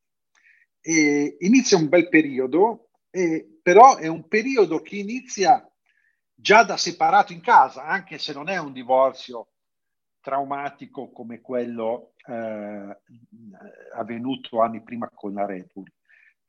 E 0.81 1.37
inizia 1.41 1.77
un 1.77 1.89
bel 1.89 2.09
periodo, 2.09 2.91
eh, 3.11 3.59
però 3.63 3.97
è 3.97 4.09
un 4.09 4.27
periodo 4.29 4.81
che 4.81 4.97
inizia 4.97 5.67
già 6.43 6.65
da 6.65 6.77
separato 6.77 7.33
in 7.33 7.41
casa, 7.41 7.85
anche 7.85 8.19
se 8.19 8.33
non 8.33 8.49
è 8.49 8.59
un 8.59 8.73
divorzio 8.73 9.49
traumatico 10.21 11.11
come 11.11 11.41
quello 11.41 12.13
eh, 12.27 13.01
avvenuto 13.95 14.61
anni 14.61 14.83
prima 14.83 15.09
con 15.13 15.33
la 15.35 15.47
Red 15.47 15.71
Bull 15.73 15.87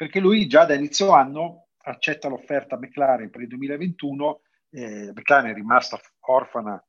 perché 0.04 0.20
lui 0.20 0.48
già 0.48 0.66
da 0.66 0.74
inizio 0.74 1.12
anno 1.12 1.68
accetta 1.86 2.28
l'offerta 2.28 2.78
McLaren 2.78 3.30
per 3.30 3.42
il 3.42 3.48
2021, 3.48 4.42
eh, 4.72 5.12
McLaren 5.14 5.52
è 5.52 5.54
rimasta 5.54 5.98
orfana 6.20 6.84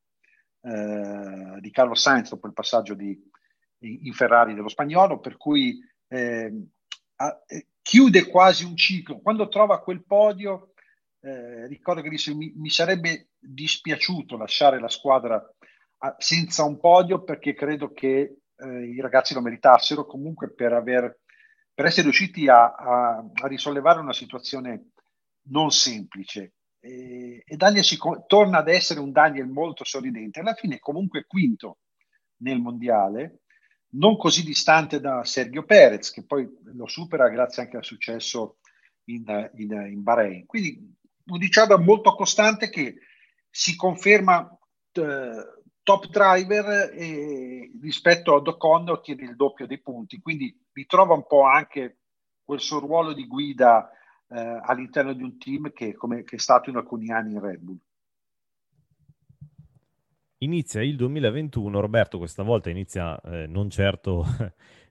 eh, 0.63 1.61
di 1.61 1.71
Carlo 1.71 1.95
Sainz 1.95 2.31
dopo 2.31 2.49
il 2.49 2.53
passaggio 2.53 2.95
di, 2.95 3.17
in 3.79 4.13
Ferrari 4.13 4.55
dello 4.55 4.69
spagnolo, 4.69 5.21
per 5.21 5.37
cui 5.37 5.79
eh, 6.09 6.53
a, 7.17 7.43
eh, 7.47 7.67
chiude 7.83 8.27
quasi 8.27 8.65
un 8.65 8.77
ciclo. 8.77 9.21
Quando 9.21 9.49
trova 9.49 9.81
quel 9.81 10.05
podio, 10.05 10.74
eh, 11.25 11.67
ricordo 11.67 12.03
che 12.03 12.11
disse 12.11 12.35
mi, 12.35 12.53
mi, 12.57 12.69
sarebbe 12.69 13.31
dispiaciuto 13.39 14.37
lasciare 14.37 14.79
la 14.79 14.89
squadra 14.89 15.43
a, 15.99 16.15
senza 16.19 16.65
un 16.65 16.79
podio 16.79 17.23
perché 17.25 17.55
credo 17.55 17.93
che 17.93 18.41
eh, 18.57 18.85
i 18.85 19.01
ragazzi 19.01 19.33
lo 19.33 19.41
meritassero 19.41 20.05
comunque 20.05 20.53
per 20.53 20.73
aver 20.73 21.21
per 21.75 21.87
essere 21.87 22.05
riusciti 22.05 22.49
a, 22.49 22.75
a, 22.75 23.25
a 23.33 23.47
risollevare 23.47 23.99
una 23.99 24.13
situazione 24.13 24.91
non 25.49 25.71
semplice. 25.71 26.55
E, 26.79 27.43
e 27.45 27.57
Daniel 27.57 27.85
si, 27.85 27.99
torna 28.27 28.59
ad 28.59 28.69
essere 28.69 29.01
un 29.01 29.11
Daniel 29.11 29.49
molto 29.49 29.83
sorridente. 29.83 30.39
Alla 30.39 30.55
fine, 30.55 30.79
comunque, 30.79 31.25
quinto 31.27 31.79
nel 32.43 32.61
mondiale, 32.61 33.41
non 33.95 34.17
così 34.17 34.45
distante 34.45 35.01
da 35.01 35.25
Sergio 35.25 35.65
Perez, 35.65 36.13
che 36.13 36.25
poi 36.25 36.49
lo 36.63 36.87
supera 36.87 37.29
grazie 37.29 37.63
anche 37.63 37.77
al 37.77 37.85
successo 37.85 38.59
in, 39.07 39.51
in, 39.57 39.73
in 39.91 40.03
Bahrain. 40.03 40.47
Quindi 40.47 40.94
un 41.27 41.39
diciamo 41.39 41.79
molto 41.79 42.15
costante 42.15 42.69
che 42.69 42.97
si 43.51 43.77
conferma 43.77 44.47
eh, 44.93 45.63
top 45.83 46.07
driver 46.09 46.93
e 46.95 47.71
rispetto 47.81 48.35
ad 48.35 48.47
Ocon 48.47 48.89
ottiene 48.89 49.25
il 49.25 49.37
doppio 49.37 49.67
dei 49.67 49.81
punti, 49.81 50.21
quindi 50.21 50.55
ritrova 50.73 51.15
un 51.15 51.27
po' 51.27 51.45
anche 51.45 51.99
quel 52.43 52.61
suo 52.61 52.81
ruolo 52.81 53.13
di 53.13 53.27
guida 53.27 53.91
eh, 54.29 54.61
all'interno 54.63 55.13
di 55.13 55.23
un 55.23 55.39
team 55.39 55.73
che, 55.73 55.95
come, 55.95 56.25
che 56.25 56.37
è 56.37 56.39
stato 56.39 56.71
in 56.71 56.77
alcuni 56.77 57.11
anni 57.11 57.33
in 57.33 57.41
Red 57.41 57.61
Bull. 57.61 57.79
Inizia 60.39 60.83
il 60.83 60.97
2021, 60.97 61.81
Roberto 61.81 62.19
questa 62.19 62.43
volta 62.43 62.69
inizia 62.69 63.19
eh, 63.21 63.47
non, 63.47 63.71
certo, 63.71 64.27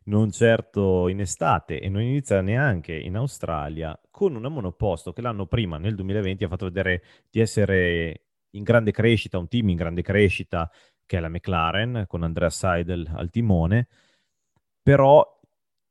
non 0.05 0.31
certo 0.31 1.07
in 1.07 1.19
estate 1.19 1.79
e 1.79 1.89
non 1.89 2.01
inizia 2.01 2.41
neanche 2.41 2.93
in 2.93 3.15
Australia 3.15 3.97
con 4.11 4.35
una 4.35 4.49
monoposto 4.49 5.13
che 5.13 5.21
l'anno 5.21 5.45
prima, 5.45 5.77
nel 5.77 5.95
2020, 5.95 6.43
ha 6.43 6.47
fatto 6.47 6.65
vedere 6.65 7.03
di 7.29 7.39
essere 7.39 8.21
in 8.51 8.63
grande 8.63 8.91
crescita, 8.91 9.37
un 9.37 9.47
team 9.47 9.69
in 9.69 9.75
grande 9.75 10.01
crescita 10.01 10.69
che 11.05 11.17
è 11.17 11.19
la 11.19 11.29
McLaren 11.29 12.05
con 12.07 12.23
Andrea 12.23 12.49
Seidel 12.49 13.09
al 13.13 13.29
timone, 13.29 13.87
però 14.81 15.39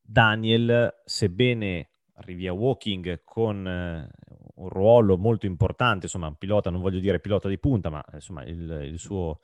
Daniel, 0.01 1.01
sebbene 1.05 1.91
arrivi 2.15 2.47
a 2.47 2.53
Walking 2.53 3.23
con 3.25 3.67
eh, 3.67 4.09
un 4.57 4.69
ruolo 4.69 5.17
molto 5.17 5.47
importante, 5.47 6.07
insomma, 6.07 6.33
pilota, 6.33 6.71
non 6.71 6.81
voglio 6.81 7.01
dire 7.01 7.21
pilota 7.21 7.49
di 7.49 7.59
punta, 7.59 7.91
ma 7.91 8.05
insomma 8.13 8.45
il, 8.45 8.81
il, 8.85 8.99
suo, 8.99 9.41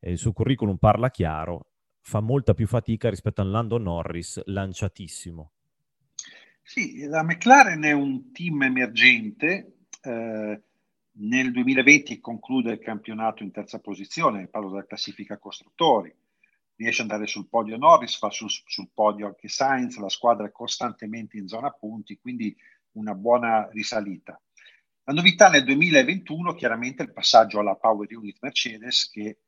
il 0.00 0.18
suo 0.18 0.32
curriculum 0.32 0.76
parla 0.76 1.10
chiaro, 1.10 1.72
fa 2.06 2.20
molta 2.20 2.54
più 2.54 2.68
fatica 2.68 3.10
rispetto 3.10 3.40
a 3.40 3.44
Lando 3.44 3.78
Norris, 3.78 4.40
lanciatissimo. 4.44 5.50
Sì, 6.62 7.04
la 7.06 7.24
McLaren 7.24 7.82
è 7.82 7.90
un 7.90 8.30
team 8.30 8.62
emergente, 8.62 9.78
eh, 10.02 10.62
nel 11.10 11.50
2020 11.50 12.20
conclude 12.20 12.74
il 12.74 12.78
campionato 12.78 13.42
in 13.42 13.50
terza 13.50 13.80
posizione, 13.80 14.46
parlo 14.46 14.70
della 14.70 14.86
classifica 14.86 15.36
costruttori, 15.38 16.14
riesce 16.76 17.02
ad 17.02 17.10
andare 17.10 17.28
sul 17.28 17.48
podio 17.48 17.76
Norris, 17.76 18.18
fa 18.18 18.30
sul, 18.30 18.50
sul 18.50 18.88
podio 18.94 19.26
anche 19.26 19.48
Sainz, 19.48 19.96
la 19.98 20.08
squadra 20.08 20.46
è 20.46 20.52
costantemente 20.52 21.36
in 21.38 21.48
zona 21.48 21.70
punti, 21.72 22.18
quindi 22.18 22.56
una 22.92 23.14
buona 23.14 23.68
risalita. 23.72 24.40
La 25.02 25.12
novità 25.12 25.48
nel 25.48 25.64
2021 25.64 26.54
chiaramente 26.54 27.02
è 27.02 27.06
il 27.06 27.12
passaggio 27.12 27.58
alla 27.58 27.74
Power 27.74 28.06
Unit 28.16 28.38
Mercedes 28.40 29.10
che 29.10 29.38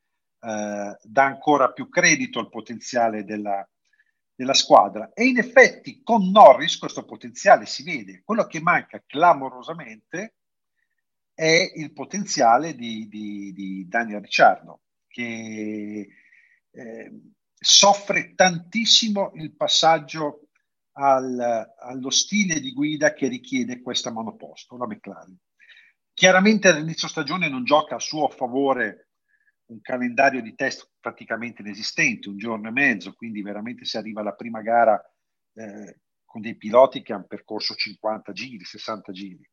eh, 0.40 0.98
dà 1.02 1.24
ancora 1.24 1.72
più 1.72 1.88
credito 1.88 2.38
al 2.38 2.48
potenziale 2.48 3.24
della, 3.24 3.68
della 4.34 4.54
squadra. 4.54 5.12
E 5.12 5.26
in 5.26 5.38
effetti 5.38 6.00
con 6.02 6.30
Norris 6.30 6.78
questo 6.78 7.04
potenziale 7.04 7.66
si 7.66 7.82
vede. 7.82 8.22
Quello 8.24 8.46
che 8.46 8.60
manca 8.60 9.02
clamorosamente 9.04 10.34
è 11.34 11.72
il 11.74 11.92
potenziale 11.92 12.74
di, 12.74 13.08
di, 13.08 13.52
di 13.52 13.86
Daniel 13.88 14.20
Ricciardo, 14.20 14.82
che 15.08 16.08
eh, 16.70 17.12
soffre 17.54 18.34
tantissimo 18.34 19.32
il 19.34 19.54
passaggio 19.54 20.48
al, 20.92 21.74
allo 21.78 22.10
stile 22.10 22.60
di 22.60 22.72
guida 22.72 23.14
che 23.14 23.28
richiede 23.28 23.80
questa 23.80 24.10
monoposto, 24.10 24.76
la 24.76 24.86
McLaren. 24.86 25.36
Chiaramente 26.12 26.68
all'inizio 26.68 27.08
stagione 27.08 27.48
non 27.48 27.64
gioca 27.64 27.96
a 27.96 28.00
suo 28.00 28.28
favore 28.28 29.07
un 29.68 29.80
calendario 29.80 30.40
di 30.40 30.54
test 30.54 30.90
praticamente 31.00 31.62
inesistente, 31.62 32.28
un 32.28 32.38
giorno 32.38 32.68
e 32.68 32.72
mezzo, 32.72 33.14
quindi 33.14 33.42
veramente 33.42 33.84
si 33.84 33.96
arriva 33.96 34.20
alla 34.20 34.34
prima 34.34 34.60
gara 34.60 35.00
eh, 35.54 36.00
con 36.24 36.40
dei 36.40 36.56
piloti 36.56 37.02
che 37.02 37.12
hanno 37.12 37.26
percorso 37.26 37.74
50 37.74 38.32
giri, 38.32 38.64
60 38.64 39.12
giri. 39.12 39.50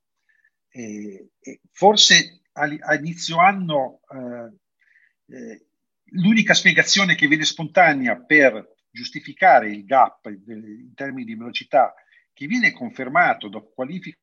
E, 0.69 1.31
e 1.39 1.61
forse 1.71 2.41
a, 2.53 2.95
inizio 2.95 3.39
anno 3.39 4.01
eh, 4.09 5.33
eh, 5.33 5.65
l'unica 6.11 6.53
spiegazione 6.53 7.15
che 7.15 7.27
viene 7.27 7.45
spontanea 7.45 8.17
per 8.17 8.73
giustificare 8.89 9.69
il 9.69 9.83
gap 9.85 10.25
in 10.27 10.93
termini 10.93 11.25
di 11.25 11.35
velocità 11.35 11.93
che 12.33 12.47
viene 12.47 12.71
confermato 12.71 13.49
dopo 13.49 13.71
qualifica 13.73 14.17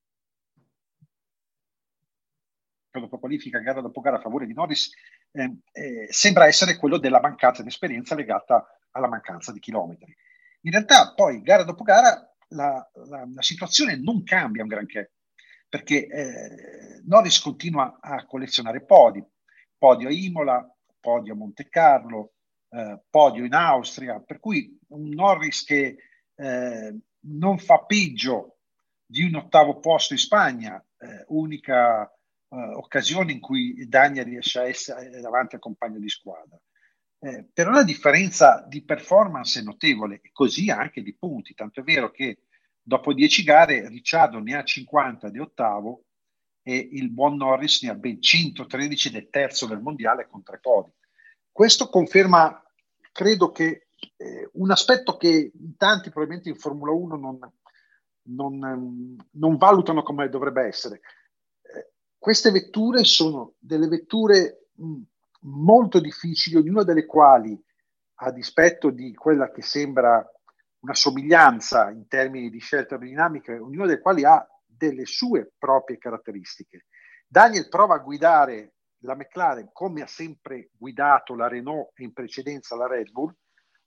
dopo 3.00 3.18
qualifica 3.18 3.58
gara 3.58 3.80
dopo 3.80 4.00
gara 4.00 4.16
a 4.16 4.20
favore 4.20 4.46
di 4.46 4.52
Norris 4.52 4.90
eh, 5.32 5.56
eh, 5.72 6.06
sembra 6.10 6.46
essere 6.46 6.76
quello 6.76 6.98
della 6.98 7.20
mancanza 7.20 7.62
di 7.62 7.68
esperienza 7.68 8.14
legata 8.14 8.66
alla 8.90 9.08
mancanza 9.08 9.52
di 9.52 9.58
chilometri. 9.58 10.14
In 10.62 10.72
realtà 10.72 11.12
poi 11.14 11.40
gara 11.42 11.64
dopo 11.64 11.82
gara 11.82 12.30
la, 12.48 12.88
la, 13.08 13.28
la 13.32 13.42
situazione 13.42 13.96
non 13.96 14.22
cambia 14.22 14.62
un 14.62 14.68
granché 14.68 15.12
perché 15.72 16.06
eh, 16.06 17.00
Norris 17.06 17.40
continua 17.40 17.96
a 17.98 18.26
collezionare 18.26 18.84
podi, 18.84 19.24
podio 19.78 20.08
a 20.08 20.12
Imola, 20.12 20.70
podio 21.00 21.32
a 21.32 21.36
Monte 21.36 21.70
Carlo, 21.70 22.34
eh, 22.68 23.00
podio 23.08 23.42
in 23.46 23.54
Austria, 23.54 24.20
per 24.20 24.38
cui 24.38 24.78
un 24.88 25.08
Norris 25.08 25.64
che 25.64 25.96
eh, 26.34 26.98
non 27.20 27.58
fa 27.58 27.84
peggio 27.84 28.58
di 29.06 29.24
un 29.24 29.36
ottavo 29.36 29.78
posto 29.78 30.12
in 30.12 30.18
Spagna, 30.18 30.76
eh, 30.98 31.24
unica 31.28 32.06
eh, 32.52 32.74
occasione 32.74 33.32
in 33.32 33.40
cui 33.40 33.88
Daniel 33.88 34.26
riesce 34.26 34.58
a 34.58 34.68
essere 34.68 35.20
davanti 35.20 35.54
al 35.54 35.60
compagno 35.60 35.98
di 35.98 36.08
squadra. 36.10 36.60
Eh, 37.18 37.48
però 37.52 37.70
la 37.70 37.84
differenza 37.84 38.64
di 38.68 38.84
performance 38.84 39.60
è 39.60 39.62
notevole 39.62 40.20
e 40.22 40.30
così 40.32 40.70
anche 40.70 41.02
di 41.02 41.14
punti, 41.14 41.54
tanto 41.54 41.80
è 41.80 41.82
vero 41.82 42.10
che 42.10 42.40
dopo 42.82 43.14
10 43.14 43.42
gare 43.42 43.88
Ricciardo 43.88 44.38
ne 44.40 44.56
ha 44.56 44.64
50 44.64 45.30
di 45.30 45.38
ottavo 45.38 46.04
e 46.62 46.76
il 46.76 47.10
buon 47.10 47.36
Norris 47.36 47.82
ne 47.84 47.90
ha 47.90 47.94
ben 47.94 48.20
113 48.20 49.10
del 49.10 49.30
terzo 49.30 49.66
del 49.66 49.80
mondiale 49.80 50.26
con 50.28 50.42
tre 50.42 50.58
podi. 50.58 50.92
Questo 51.50 51.88
conferma, 51.88 52.62
credo 53.12 53.50
che 53.50 53.86
eh, 54.16 54.50
un 54.54 54.70
aspetto 54.70 55.16
che 55.16 55.52
tanti 55.76 56.10
probabilmente 56.10 56.48
in 56.48 56.56
Formula 56.56 56.92
1 56.92 57.16
non, 57.16 57.38
non, 58.24 59.16
non 59.30 59.56
valutano 59.56 60.02
come 60.02 60.28
dovrebbe 60.28 60.66
essere. 60.66 61.00
Queste 62.22 62.52
vetture 62.52 63.02
sono 63.02 63.54
delle 63.58 63.88
vetture 63.88 64.68
molto 65.40 65.98
difficili, 65.98 66.54
ognuna 66.54 66.84
delle 66.84 67.04
quali, 67.04 67.60
a 68.20 68.30
dispetto 68.30 68.90
di 68.90 69.12
quella 69.12 69.50
che 69.50 69.62
sembra 69.62 70.24
una 70.82 70.94
somiglianza 70.94 71.90
in 71.90 72.06
termini 72.06 72.48
di 72.48 72.60
scelta 72.60 72.94
aerodinamica, 72.94 73.60
ognuna 73.60 73.86
delle 73.86 74.00
quali 74.00 74.24
ha 74.24 74.46
delle 74.64 75.04
sue 75.04 75.54
proprie 75.58 75.98
caratteristiche. 75.98 76.86
Daniel 77.26 77.68
prova 77.68 77.96
a 77.96 77.98
guidare 77.98 78.74
la 78.98 79.16
McLaren 79.16 79.70
come 79.72 80.02
ha 80.02 80.06
sempre 80.06 80.70
guidato 80.78 81.34
la 81.34 81.48
Renault 81.48 81.90
e 81.96 82.04
in 82.04 82.12
precedenza 82.12 82.76
la 82.76 82.86
Red 82.86 83.10
Bull, 83.10 83.34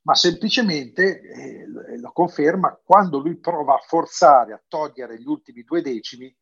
ma 0.02 0.14
semplicemente 0.14 1.22
eh, 1.22 1.66
lo 1.70 2.12
conferma 2.12 2.78
quando 2.84 3.20
lui 3.20 3.38
prova 3.38 3.76
a 3.76 3.84
forzare 3.88 4.52
a 4.52 4.62
togliere 4.68 5.22
gli 5.22 5.26
ultimi 5.26 5.64
due 5.64 5.82
decimi, 5.82 6.36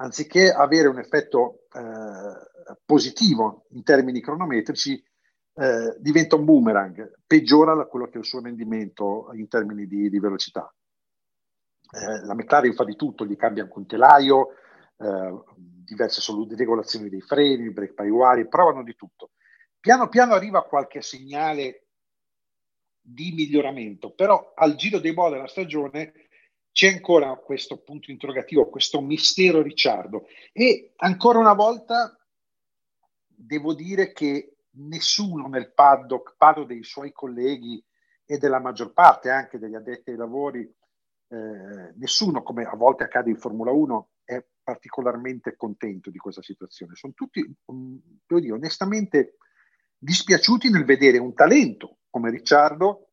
anziché 0.00 0.50
avere 0.50 0.88
un 0.88 0.98
effetto 0.98 1.66
eh, 1.72 2.74
positivo 2.84 3.66
in 3.70 3.82
termini 3.82 4.20
cronometrici, 4.20 5.02
eh, 5.54 5.96
diventa 5.98 6.36
un 6.36 6.44
boomerang, 6.44 7.18
peggiora 7.26 7.86
quello 7.86 8.06
che 8.06 8.16
è 8.16 8.18
il 8.18 8.24
suo 8.24 8.40
rendimento 8.40 9.30
in 9.34 9.48
termini 9.48 9.86
di, 9.86 10.08
di 10.08 10.18
velocità. 10.18 10.72
Eh, 11.92 12.24
la 12.24 12.34
McLaren 12.34 12.72
fa 12.72 12.84
di 12.84 12.96
tutto, 12.96 13.26
gli 13.26 13.36
cambia 13.36 13.64
anche 13.64 13.78
un 13.78 13.86
telaio, 13.86 14.48
eh, 14.96 15.44
diverse 15.56 16.20
solu- 16.20 16.50
regolazioni 16.54 17.08
dei 17.08 17.20
freni, 17.20 17.64
il 17.64 17.72
brake 17.72 17.94
paiuari, 17.94 18.48
provano 18.48 18.82
di 18.82 18.94
tutto. 18.94 19.32
Piano 19.78 20.08
piano 20.08 20.34
arriva 20.34 20.64
qualche 20.64 21.02
segnale 21.02 21.86
di 23.00 23.32
miglioramento, 23.32 24.12
però 24.12 24.52
al 24.54 24.76
giro 24.76 24.98
dei 24.98 25.12
boa 25.12 25.30
della 25.30 25.48
stagione 25.48 26.12
c'è 26.72 26.88
ancora 26.88 27.34
questo 27.36 27.78
punto 27.78 28.10
interrogativo, 28.10 28.68
questo 28.68 29.00
mistero 29.00 29.62
Ricciardo. 29.62 30.26
E 30.52 30.92
ancora 30.96 31.38
una 31.38 31.52
volta 31.52 32.16
devo 33.26 33.74
dire 33.74 34.12
che 34.12 34.56
nessuno 34.72 35.48
nel 35.48 35.72
paddock, 35.72 36.34
parlo 36.36 36.64
dei 36.64 36.84
suoi 36.84 37.12
colleghi 37.12 37.82
e 38.24 38.38
della 38.38 38.60
maggior 38.60 38.92
parte 38.92 39.30
anche 39.30 39.58
degli 39.58 39.74
addetti 39.74 40.10
ai 40.10 40.16
lavori, 40.16 40.60
eh, 40.60 41.92
nessuno, 41.96 42.42
come 42.42 42.64
a 42.64 42.76
volte 42.76 43.04
accade 43.04 43.30
in 43.30 43.38
Formula 43.38 43.72
1, 43.72 44.08
è 44.24 44.44
particolarmente 44.62 45.56
contento 45.56 46.10
di 46.10 46.18
questa 46.18 46.42
situazione. 46.42 46.94
Sono 46.94 47.12
tutti, 47.14 47.40
um, 47.66 48.00
devo 48.26 48.40
dire, 48.40 48.52
onestamente 48.52 49.36
dispiaciuti 49.98 50.70
nel 50.70 50.84
vedere 50.84 51.18
un 51.18 51.34
talento 51.34 51.98
come 52.08 52.30
Ricciardo 52.30 53.08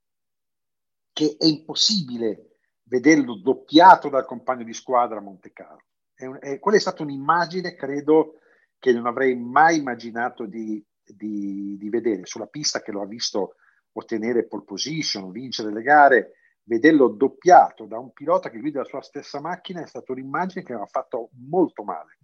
che 1.11 1.35
è 1.39 1.45
impossibile 1.45 2.56
vederlo 2.87 3.35
doppiato 3.35 4.09
dal 4.09 4.25
compagno 4.25 4.63
di 4.63 4.73
squadra 4.73 5.17
a 5.17 5.21
Monte 5.21 5.51
Carlo. 5.51 5.83
È 6.13 6.25
un, 6.25 6.37
è, 6.39 6.59
quella 6.59 6.77
è 6.77 6.81
stata 6.81 7.03
un'immagine, 7.03 7.75
credo, 7.75 8.39
che 8.79 8.91
non 8.93 9.05
avrei 9.05 9.35
mai 9.35 9.77
immaginato 9.77 10.45
di, 10.45 10.83
di, 11.03 11.77
di 11.77 11.89
vedere 11.89 12.25
sulla 12.25 12.47
pista 12.47 12.81
che 12.81 12.91
lo 12.91 13.01
ha 13.01 13.07
visto 13.07 13.55
ottenere 13.93 14.45
pole 14.47 14.63
position, 14.63 15.31
vincere 15.31 15.71
le 15.71 15.81
gare 15.81 16.31
vederlo 16.67 17.07
doppiato 17.07 17.85
da 17.85 17.97
un 17.97 18.11
pilota 18.11 18.49
che 18.49 18.59
guida 18.59 18.79
la 18.79 18.85
sua 18.85 19.01
stessa 19.01 19.39
macchina 19.39 19.81
è 19.81 19.87
stata 19.87 20.11
un'immagine 20.11 20.63
che 20.63 20.73
mi 20.73 20.81
ha 20.81 20.85
fatto 20.85 21.29
molto 21.47 21.83
male. 21.83 22.17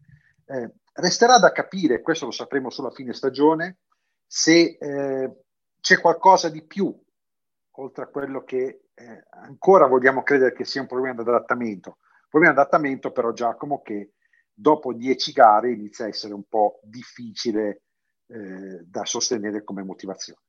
Eh, 0.45 0.69
resterà 0.93 1.39
da 1.39 1.51
capire, 1.51 2.01
questo 2.01 2.25
lo 2.25 2.31
sapremo 2.31 2.69
solo 2.69 2.89
a 2.89 2.93
fine 2.93 3.13
stagione, 3.13 3.79
se 4.27 4.77
eh, 4.79 5.43
c'è 5.79 5.99
qualcosa 5.99 6.49
di 6.49 6.61
più, 6.65 6.93
oltre 7.75 8.03
a 8.03 8.07
quello 8.07 8.43
che 8.43 8.82
eh, 8.95 9.25
ancora 9.29 9.87
vogliamo 9.87 10.23
credere 10.23 10.53
che 10.53 10.65
sia 10.65 10.81
un 10.81 10.87
problema 10.87 11.21
di 11.21 11.29
adattamento. 11.29 11.97
Problema 12.29 12.53
di 12.53 12.59
adattamento 12.59 13.11
però 13.11 13.31
Giacomo 13.31 13.81
che 13.81 14.13
dopo 14.53 14.93
dieci 14.93 15.31
gare 15.31 15.71
inizia 15.71 16.05
a 16.05 16.09
essere 16.09 16.33
un 16.33 16.43
po' 16.47 16.79
difficile 16.83 17.83
eh, 18.27 18.83
da 18.85 19.05
sostenere 19.05 19.63
come 19.63 19.83
motivazione. 19.83 20.39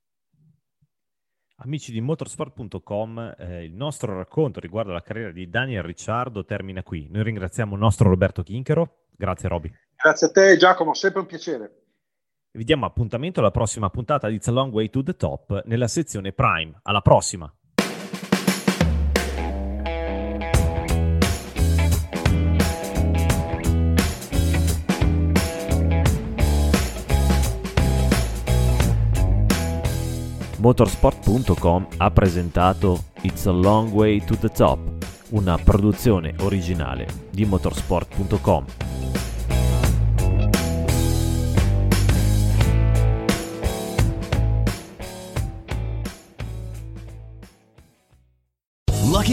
Amici 1.59 1.92
di 1.92 2.00
motorsport.com, 2.00 3.37
eh, 3.38 3.64
il 3.64 3.74
nostro 3.74 4.16
racconto 4.16 4.59
riguardo 4.59 4.90
alla 4.90 5.02
carriera 5.02 5.30
di 5.30 5.48
Daniel 5.48 5.85
Ricciardo 5.85 6.44
termina 6.44 6.83
qui. 6.83 7.09
Noi 7.09 7.22
ringraziamo 7.22 7.74
il 7.74 7.80
nostro 7.80 8.09
Roberto 8.09 8.42
Chinchero. 8.42 9.07
Grazie 9.16 9.48
Roby. 9.48 9.72
Grazie 9.94 10.26
a 10.26 10.30
te 10.30 10.57
Giacomo, 10.57 10.94
sempre 10.94 11.20
un 11.20 11.26
piacere. 11.26 11.85
Vi 12.50 12.64
diamo 12.64 12.87
appuntamento 12.87 13.40
alla 13.40 13.52
prossima 13.52 13.88
puntata 13.88 14.28
di 14.28 14.34
It's 14.34 14.49
a 14.49 14.53
Long 14.53 14.72
Way 14.72 14.90
to 14.90 15.03
the 15.03 15.16
Top 15.16 15.62
nella 15.66 15.88
sezione 15.88 16.32
Prime. 16.32 16.78
Alla 16.82 17.01
prossima! 17.01 17.53
Motorsport.com 30.65 31.89
ha 31.99 32.11
presentato 32.11 33.05
It's 33.21 33.45
a 33.45 33.51
Long 33.51 33.93
Way 33.93 34.25
to 34.25 34.35
the 34.39 34.49
Top, 34.49 34.79
una 35.33 35.59
produzione 35.59 36.35
originale 36.41 37.07
di 37.31 37.45
Motorsport.com. 37.45 38.84